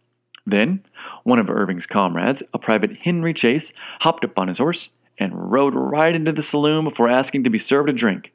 [0.45, 0.85] Then,
[1.25, 5.75] one of Irving's comrades, a private Henry Chase, hopped up on his horse and rode
[5.75, 8.33] right into the saloon before asking to be served a drink,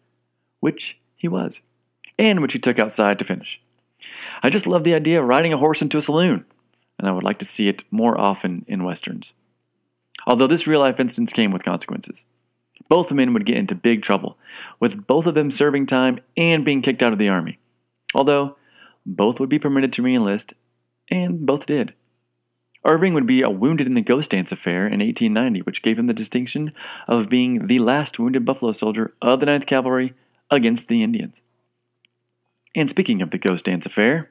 [0.59, 1.59] which he was,
[2.19, 3.61] and which he took outside to finish.
[4.43, 6.45] I just love the idea of riding a horse into a saloon,
[6.99, 9.33] and I would like to see it more often in westerns
[10.25, 12.25] although this real life instance came with consequences.
[12.89, 14.37] Both men would get into big trouble,
[14.79, 17.57] with both of them serving time and being kicked out of the army.
[18.13, 18.57] Although,
[19.05, 20.53] both would be permitted to reenlist,
[21.09, 21.93] and both did.
[22.85, 26.05] Irving would be a wounded in the Ghost Dance affair in 1890, which gave him
[26.05, 26.71] the distinction
[27.07, 30.13] of being the last wounded Buffalo soldier of the 9th Cavalry
[30.51, 31.41] against the Indians.
[32.75, 34.29] And speaking of the Ghost Dance affair,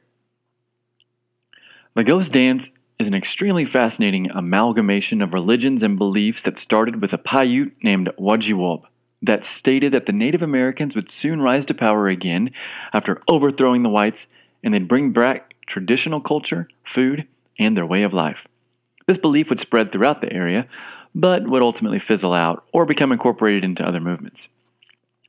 [1.95, 7.13] the Ghost Dance is an extremely fascinating amalgamation of religions and beliefs that started with
[7.13, 8.85] a Paiute named Wodziwob
[9.23, 12.51] that stated that the Native Americans would soon rise to power again
[12.93, 14.29] after overthrowing the whites
[14.63, 17.27] and they'd bring back traditional culture, food,
[17.59, 18.47] and their way of life.
[19.07, 20.67] This belief would spread throughout the area,
[21.15, 24.49] but would ultimately fizzle out or become incorporated into other movements.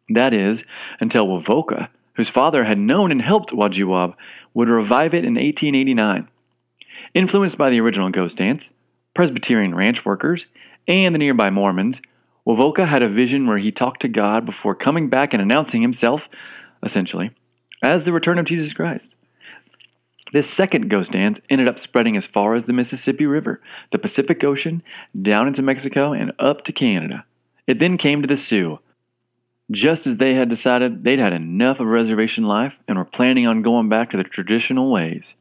[0.10, 0.64] That is,
[1.00, 4.16] until Wovoka, whose father had known and helped Wodziwob,
[4.54, 6.30] would revive it in 1889
[7.14, 8.72] Influenced by the original Ghost Dance,
[9.14, 10.46] Presbyterian ranch workers,
[10.88, 12.02] and the nearby Mormons,
[12.48, 16.30] Wovoka had a vision where he talked to God before coming back and announcing himself,
[16.84, 17.32] essentially,
[17.82, 19.16] as the return of Jesus Christ.
[20.32, 23.62] This second ghost dance ended up spreading as far as the Mississippi River,
[23.92, 24.82] the Pacific Ocean,
[25.22, 27.26] down into Mexico, and up to Canada.
[27.68, 28.80] It then came to the Sioux,
[29.72, 33.62] just as they had decided they'd had enough of reservation life and were planning on
[33.62, 35.36] going back to their traditional ways.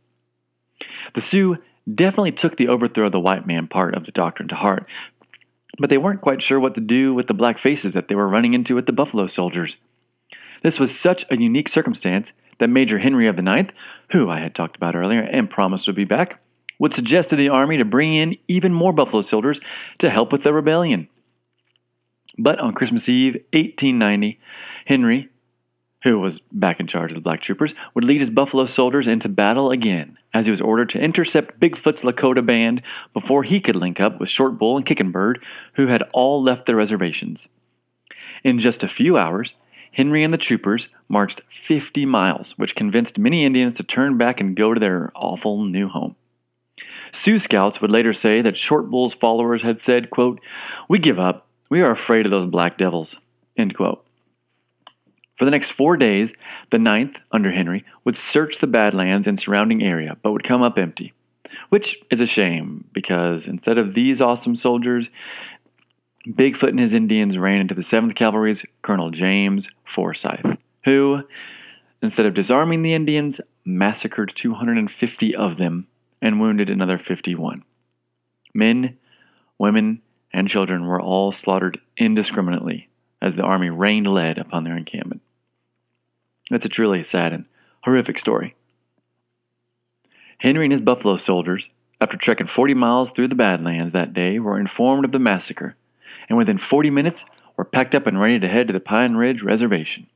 [1.14, 1.58] The Sioux
[1.92, 4.86] definitely took the overthrow of the white man part of the doctrine to heart,
[5.78, 8.28] but they weren't quite sure what to do with the black faces that they were
[8.28, 9.76] running into with the Buffalo soldiers.
[10.62, 13.72] This was such a unique circumstance that Major Henry of the Ninth,
[14.10, 16.40] who I had talked about earlier and promised would be back,
[16.78, 19.60] would suggest to the army to bring in even more Buffalo soldiers
[19.98, 21.08] to help with the rebellion.
[22.36, 24.40] But on Christmas Eve, 1890,
[24.86, 25.28] Henry,
[26.02, 29.28] who was back in charge of the black troopers, would lead his Buffalo soldiers into
[29.28, 32.82] battle again, as he was ordered to intercept Bigfoot's Lakota band
[33.12, 35.42] before he could link up with Short Bull and Kicking Bird,
[35.74, 37.48] who had all left their reservations.
[38.42, 39.54] In just a few hours,
[39.94, 44.56] Henry and the troopers marched 50 miles, which convinced many Indians to turn back and
[44.56, 46.16] go to their awful new home.
[47.12, 50.40] Sioux scouts would later say that Short Bull's followers had said, quote,
[50.88, 51.46] We give up.
[51.70, 53.16] We are afraid of those black devils.
[53.56, 54.04] End quote.
[55.36, 56.34] For the next four days,
[56.70, 60.76] the 9th, under Henry, would search the Badlands and surrounding area, but would come up
[60.76, 61.12] empty.
[61.68, 65.08] Which is a shame, because instead of these awesome soldiers,
[66.26, 71.22] Bigfoot and his Indians ran into the 7th Cavalry's Colonel James Forsyth, who,
[72.02, 75.86] instead of disarming the Indians, massacred 250 of them
[76.22, 77.62] and wounded another 51.
[78.54, 78.96] Men,
[79.58, 80.00] women,
[80.32, 82.88] and children were all slaughtered indiscriminately
[83.20, 85.20] as the army rained lead upon their encampment.
[86.50, 87.44] It's a truly sad and
[87.82, 88.54] horrific story.
[90.38, 91.68] Henry and his buffalo soldiers,
[92.00, 95.76] after trekking 40 miles through the Badlands that day, were informed of the massacre,
[96.28, 97.24] and within 40 minutes
[97.56, 100.06] were packed up and ready to head to the Pine Ridge Reservation.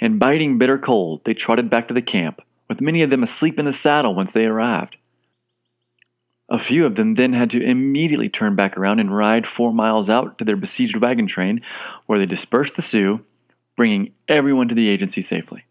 [0.00, 3.58] In biting bitter cold, they trotted back to the camp, with many of them asleep
[3.58, 4.96] in the saddle once they arrived.
[6.50, 10.08] A few of them then had to immediately turn back around and ride four miles
[10.08, 11.60] out to their besieged wagon train,
[12.06, 13.24] where they dispersed the Sioux,
[13.76, 15.64] bringing everyone to the agency safely.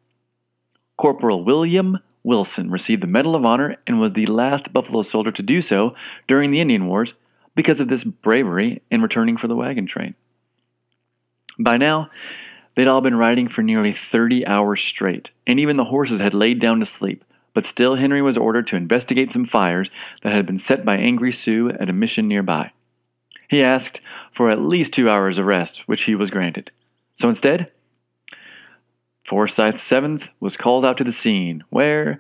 [0.96, 5.42] Corporal William Wilson received the Medal of Honor and was the last Buffalo soldier to
[5.42, 5.96] do so
[6.28, 7.14] during the Indian Wars
[7.58, 10.14] because of this bravery in returning for the wagon train.
[11.58, 12.12] By now,
[12.76, 16.60] they'd all been riding for nearly 30 hours straight, and even the horses had laid
[16.60, 19.90] down to sleep, but still Henry was ordered to investigate some fires
[20.22, 22.72] that had been set by angry Sioux at a mission nearby.
[23.50, 24.02] He asked
[24.32, 26.70] for at least two hours of rest, which he was granted.
[27.16, 27.72] So instead,
[29.26, 32.20] Forsyth's 7th was called out to the scene, where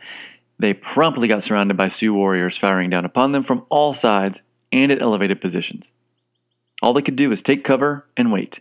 [0.58, 4.42] they promptly got surrounded by Sioux warriors firing down upon them from all sides
[4.72, 5.92] and at elevated positions.
[6.82, 8.60] All they could do was take cover and wait,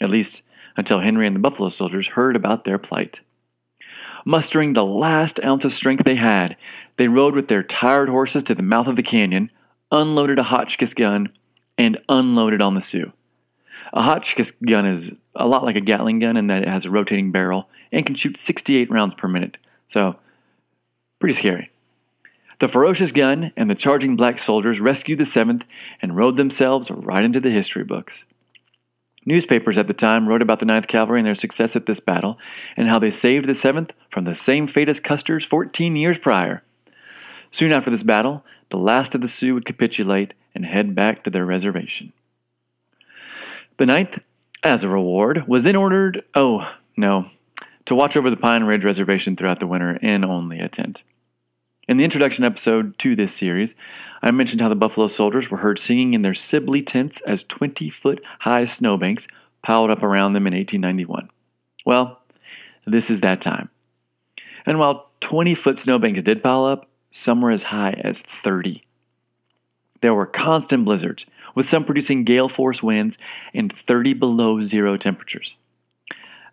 [0.00, 0.42] at least
[0.76, 3.20] until Henry and the Buffalo soldiers heard about their plight.
[4.24, 6.56] Mustering the last ounce of strength they had,
[6.96, 9.50] they rode with their tired horses to the mouth of the canyon,
[9.90, 11.30] unloaded a Hotchkiss gun,
[11.76, 13.12] and unloaded on the Sioux.
[13.92, 16.90] A Hotchkiss gun is a lot like a Gatling gun in that it has a
[16.90, 19.56] rotating barrel and can shoot 68 rounds per minute,
[19.86, 20.16] so
[21.20, 21.70] pretty scary.
[22.60, 25.62] The ferocious gun and the charging black soldiers rescued the 7th
[26.02, 28.24] and rode themselves right into the history books.
[29.24, 32.38] Newspapers at the time wrote about the 9th Cavalry and their success at this battle,
[32.76, 36.62] and how they saved the 7th from the same fate as Custer's 14 years prior.
[37.50, 41.30] Soon after this battle, the last of the Sioux would capitulate and head back to
[41.30, 42.12] their reservation.
[43.76, 44.18] The ninth,
[44.64, 47.30] as a reward, was then ordered, oh, no,
[47.84, 51.02] to watch over the Pine Ridge Reservation throughout the winter in only a tent.
[51.88, 53.74] In the introduction episode to this series,
[54.20, 57.88] I mentioned how the Buffalo Soldiers were heard singing in their Sibley tents as 20
[57.88, 59.26] foot high snowbanks
[59.62, 61.30] piled up around them in 1891.
[61.86, 62.20] Well,
[62.86, 63.70] this is that time.
[64.66, 68.84] And while 20 foot snowbanks did pile up, some were as high as 30.
[70.02, 71.24] There were constant blizzards,
[71.54, 73.16] with some producing gale force winds
[73.54, 75.56] and 30 below zero temperatures.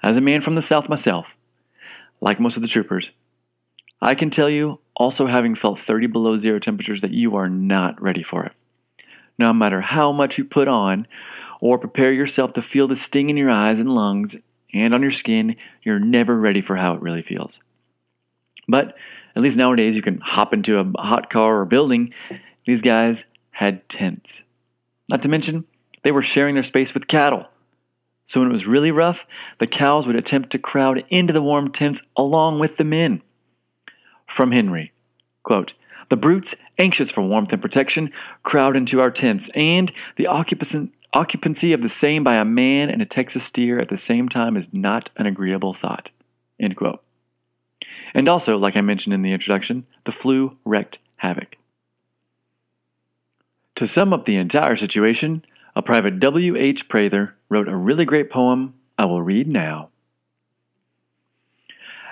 [0.01, 1.35] As a man from the South myself,
[2.21, 3.11] like most of the troopers,
[4.01, 8.01] I can tell you, also having felt 30 below zero temperatures, that you are not
[8.01, 8.53] ready for it.
[9.37, 11.07] No matter how much you put on
[11.59, 14.35] or prepare yourself to feel the sting in your eyes and lungs
[14.73, 17.59] and on your skin, you're never ready for how it really feels.
[18.67, 18.95] But
[19.35, 22.13] at least nowadays, you can hop into a hot car or building.
[22.65, 24.41] These guys had tents.
[25.09, 25.65] Not to mention,
[26.03, 27.45] they were sharing their space with cattle.
[28.25, 29.27] So when it was really rough,
[29.59, 33.21] the cows would attempt to crowd into the warm tents along with the men.
[34.27, 34.91] From Henry
[35.45, 35.73] quote,
[36.09, 38.11] The brutes, anxious for warmth and protection,
[38.43, 43.05] crowd into our tents, and the occupancy of the same by a man and a
[43.05, 46.11] Texas steer at the same time is not an agreeable thought.
[46.59, 47.01] End quote.
[48.13, 51.57] And also, like I mentioned in the introduction, the flu wreaked havoc.
[53.75, 55.45] To sum up the entire situation,
[55.75, 56.55] a private W.
[56.55, 56.87] H.
[56.87, 59.89] Prather wrote a really great poem I will read now.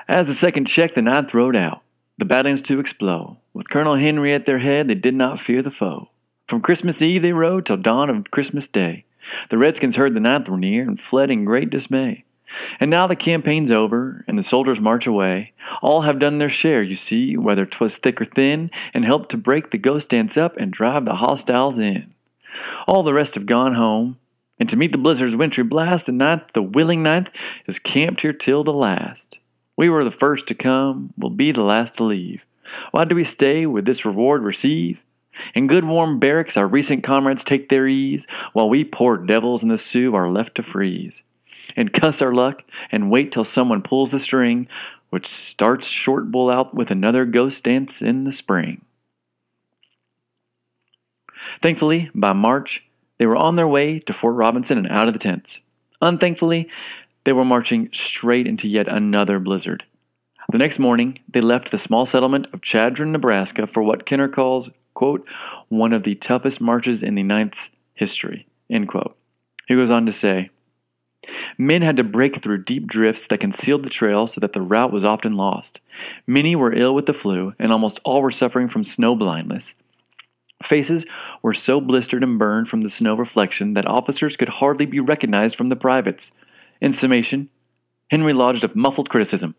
[0.07, 1.81] As the second check, the ninth rode out,
[2.17, 3.37] the battlings to explode.
[3.53, 6.09] With Colonel Henry at their head, they did not fear the foe.
[6.47, 9.05] From Christmas Eve they rode till dawn of Christmas Day.
[9.49, 12.25] The Redskins heard the ninth were near and fled in great dismay.
[12.79, 15.53] And now the campaign's over, and the soldiers march away.
[15.81, 19.37] All have done their share, you see, whether 'twas thick or thin, and helped to
[19.37, 22.13] break the ghost dance up and drive the hostiles in.
[22.85, 24.17] All the rest have gone home,
[24.59, 27.31] and to meet the blizzard's wintry blast, the ninth, the willing ninth,
[27.65, 29.39] is camped here till the last.
[29.75, 32.45] We were the first to come, we'll be the last to leave.
[32.91, 35.01] Why do we stay with this reward receive?
[35.55, 39.69] In good warm barracks our recent comrades take their ease, while we poor devils in
[39.69, 41.23] the Sioux are left to freeze
[41.75, 44.67] and cuss our luck and wait till someone pulls the string,
[45.09, 48.83] which starts Short Bull out with another ghost dance in the spring.
[51.61, 52.83] Thankfully, by March,
[53.17, 55.59] they were on their way to Fort Robinson and out of the tents.
[56.01, 56.69] Unthankfully,
[57.23, 59.83] they were marching straight into yet another blizzard.
[60.51, 64.69] The next morning, they left the small settlement of Chadron, Nebraska for what Kenner calls,
[64.93, 65.27] quote,
[65.69, 69.15] one of the toughest marches in the Ninth's history, end quote.
[69.67, 70.49] He goes on to say,
[71.57, 74.91] Men had to break through deep drifts that concealed the trail so that the route
[74.91, 75.79] was often lost.
[76.27, 79.75] Many were ill with the flu, and almost all were suffering from snow blindness.
[80.63, 81.05] Faces
[81.41, 85.55] were so blistered and burned from the snow reflection that officers could hardly be recognized
[85.55, 86.31] from the privates.
[86.81, 87.49] In summation,
[88.09, 89.55] Henry lodged a muffled criticism.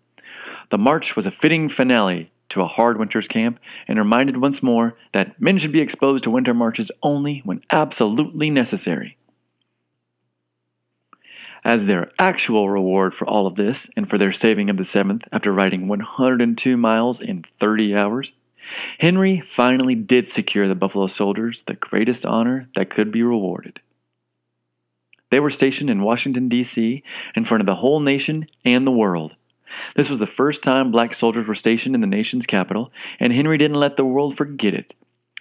[0.70, 3.58] The march was a fitting finale to a hard winter's camp
[3.88, 8.50] and reminded once more that men should be exposed to winter marches only when absolutely
[8.50, 9.16] necessary.
[11.64, 15.26] As their actual reward for all of this and for their saving of the 7th
[15.32, 18.32] after riding 102 miles in 30 hours,
[18.98, 23.80] Henry finally did secure the Buffalo Soldiers the greatest honor that could be rewarded.
[25.30, 27.02] They were stationed in Washington, D.C.,
[27.34, 29.36] in front of the whole nation and the world.
[29.96, 33.58] This was the first time black soldiers were stationed in the nation's capital, and Henry
[33.58, 34.94] didn't let the world forget it.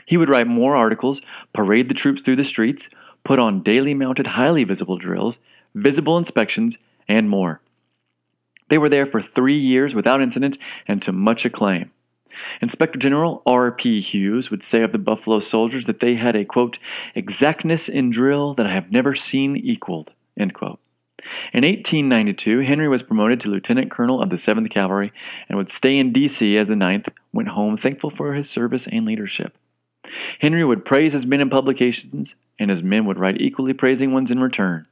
[0.06, 1.22] He would write more articles,
[1.54, 2.90] parade the troops through the streets,
[3.24, 5.40] put on daily mounted, highly visible drills,
[5.76, 6.78] visible inspections,
[7.08, 7.62] and more.
[8.70, 10.58] They were there for three years without incident
[10.88, 11.92] and to much acclaim.
[12.62, 14.02] Inspector General R.P.
[14.02, 16.80] Hughes would say of the Buffalo Soldiers that they had a, quote,
[17.16, 20.80] exactness in drill that I have never seen equaled, end quote.
[21.54, 25.14] In 1892, Henry was promoted to lieutenant colonel of the 7th Cavalry
[25.48, 26.58] and would stay in D.C.
[26.58, 29.58] as the 9th went home thankful for his service and leadership.
[30.40, 34.32] Henry would praise his men in publications, and his men would write equally praising ones
[34.32, 34.86] in return.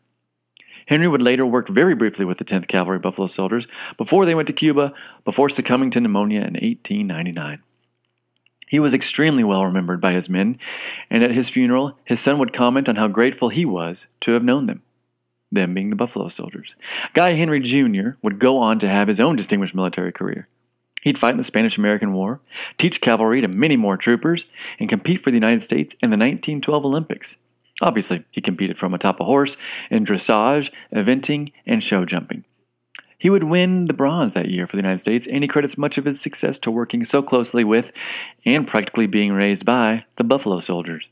[0.91, 3.65] Henry would later work very briefly with the 10th Cavalry Buffalo Soldiers
[3.97, 7.63] before they went to Cuba, before succumbing to pneumonia in 1899.
[8.67, 10.59] He was extremely well remembered by his men,
[11.09, 14.43] and at his funeral, his son would comment on how grateful he was to have
[14.43, 14.81] known them,
[15.49, 16.75] them being the Buffalo Soldiers.
[17.13, 18.17] Guy Henry Jr.
[18.21, 20.49] would go on to have his own distinguished military career.
[21.03, 22.41] He'd fight in the Spanish American War,
[22.77, 24.43] teach cavalry to many more troopers,
[24.77, 27.37] and compete for the United States in the 1912 Olympics.
[27.81, 29.57] Obviously, he competed from atop a horse
[29.89, 32.45] in dressage, eventing, and show jumping.
[33.17, 35.97] He would win the bronze that year for the United States, and he credits much
[35.97, 37.91] of his success to working so closely with
[38.45, 41.07] and practically being raised by the Buffalo Soldiers.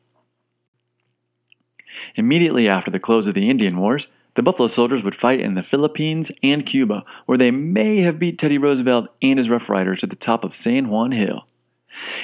[2.15, 5.63] Immediately after the close of the Indian Wars, the Buffalo Soldiers would fight in the
[5.63, 10.07] Philippines and Cuba, where they may have beat Teddy Roosevelt and his Rough Riders to
[10.07, 11.45] the top of San Juan Hill.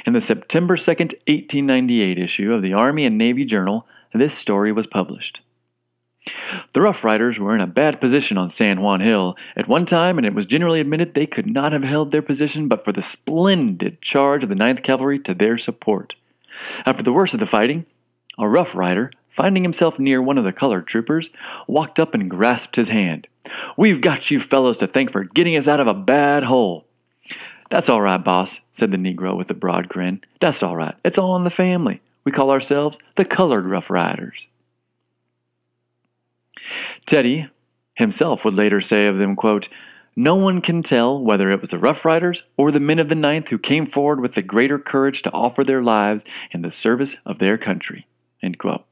[0.06, 3.86] In the September 2, 1898 issue of the Army and Navy Journal,
[4.20, 5.42] this story was published.
[6.74, 10.18] The Rough Riders were in a bad position on San Juan Hill at one time,
[10.18, 13.02] and it was generally admitted they could not have held their position but for the
[13.02, 16.16] splendid charge of the Ninth Cavalry to their support.
[16.86, 17.86] After the worst of the fighting,
[18.40, 21.30] a Rough Rider, finding himself near one of the colored troopers,
[21.68, 23.28] walked up and grasped his hand.
[23.78, 26.86] We've got you fellows to thank for getting us out of a bad hole.
[27.70, 30.22] That's all right, boss, said the Negro with a broad grin.
[30.40, 30.96] That's all right.
[31.04, 32.02] It's all in the family.
[32.26, 34.48] We call ourselves the Colored Rough Riders.
[37.06, 37.50] Teddy
[37.94, 39.70] himself would later say of them, quote,
[40.16, 43.16] No one can tell whether it was the Rough Riders or the men of the
[43.16, 47.16] Ninth who came forward with the greater courage to offer their lives in the service
[47.26, 48.08] of their country.
[48.42, 48.86] End quote.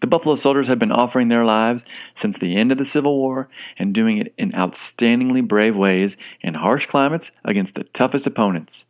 [0.00, 1.84] The Buffalo Soldiers had been offering their lives
[2.14, 3.48] since the end of the Civil War
[3.78, 8.84] and doing it in outstandingly brave ways in harsh climates against the toughest opponents.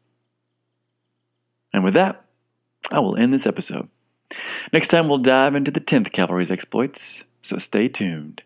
[1.73, 2.24] And with that,
[2.91, 3.89] I will end this episode.
[4.73, 8.43] Next time, we'll dive into the 10th Cavalry's exploits, so stay tuned.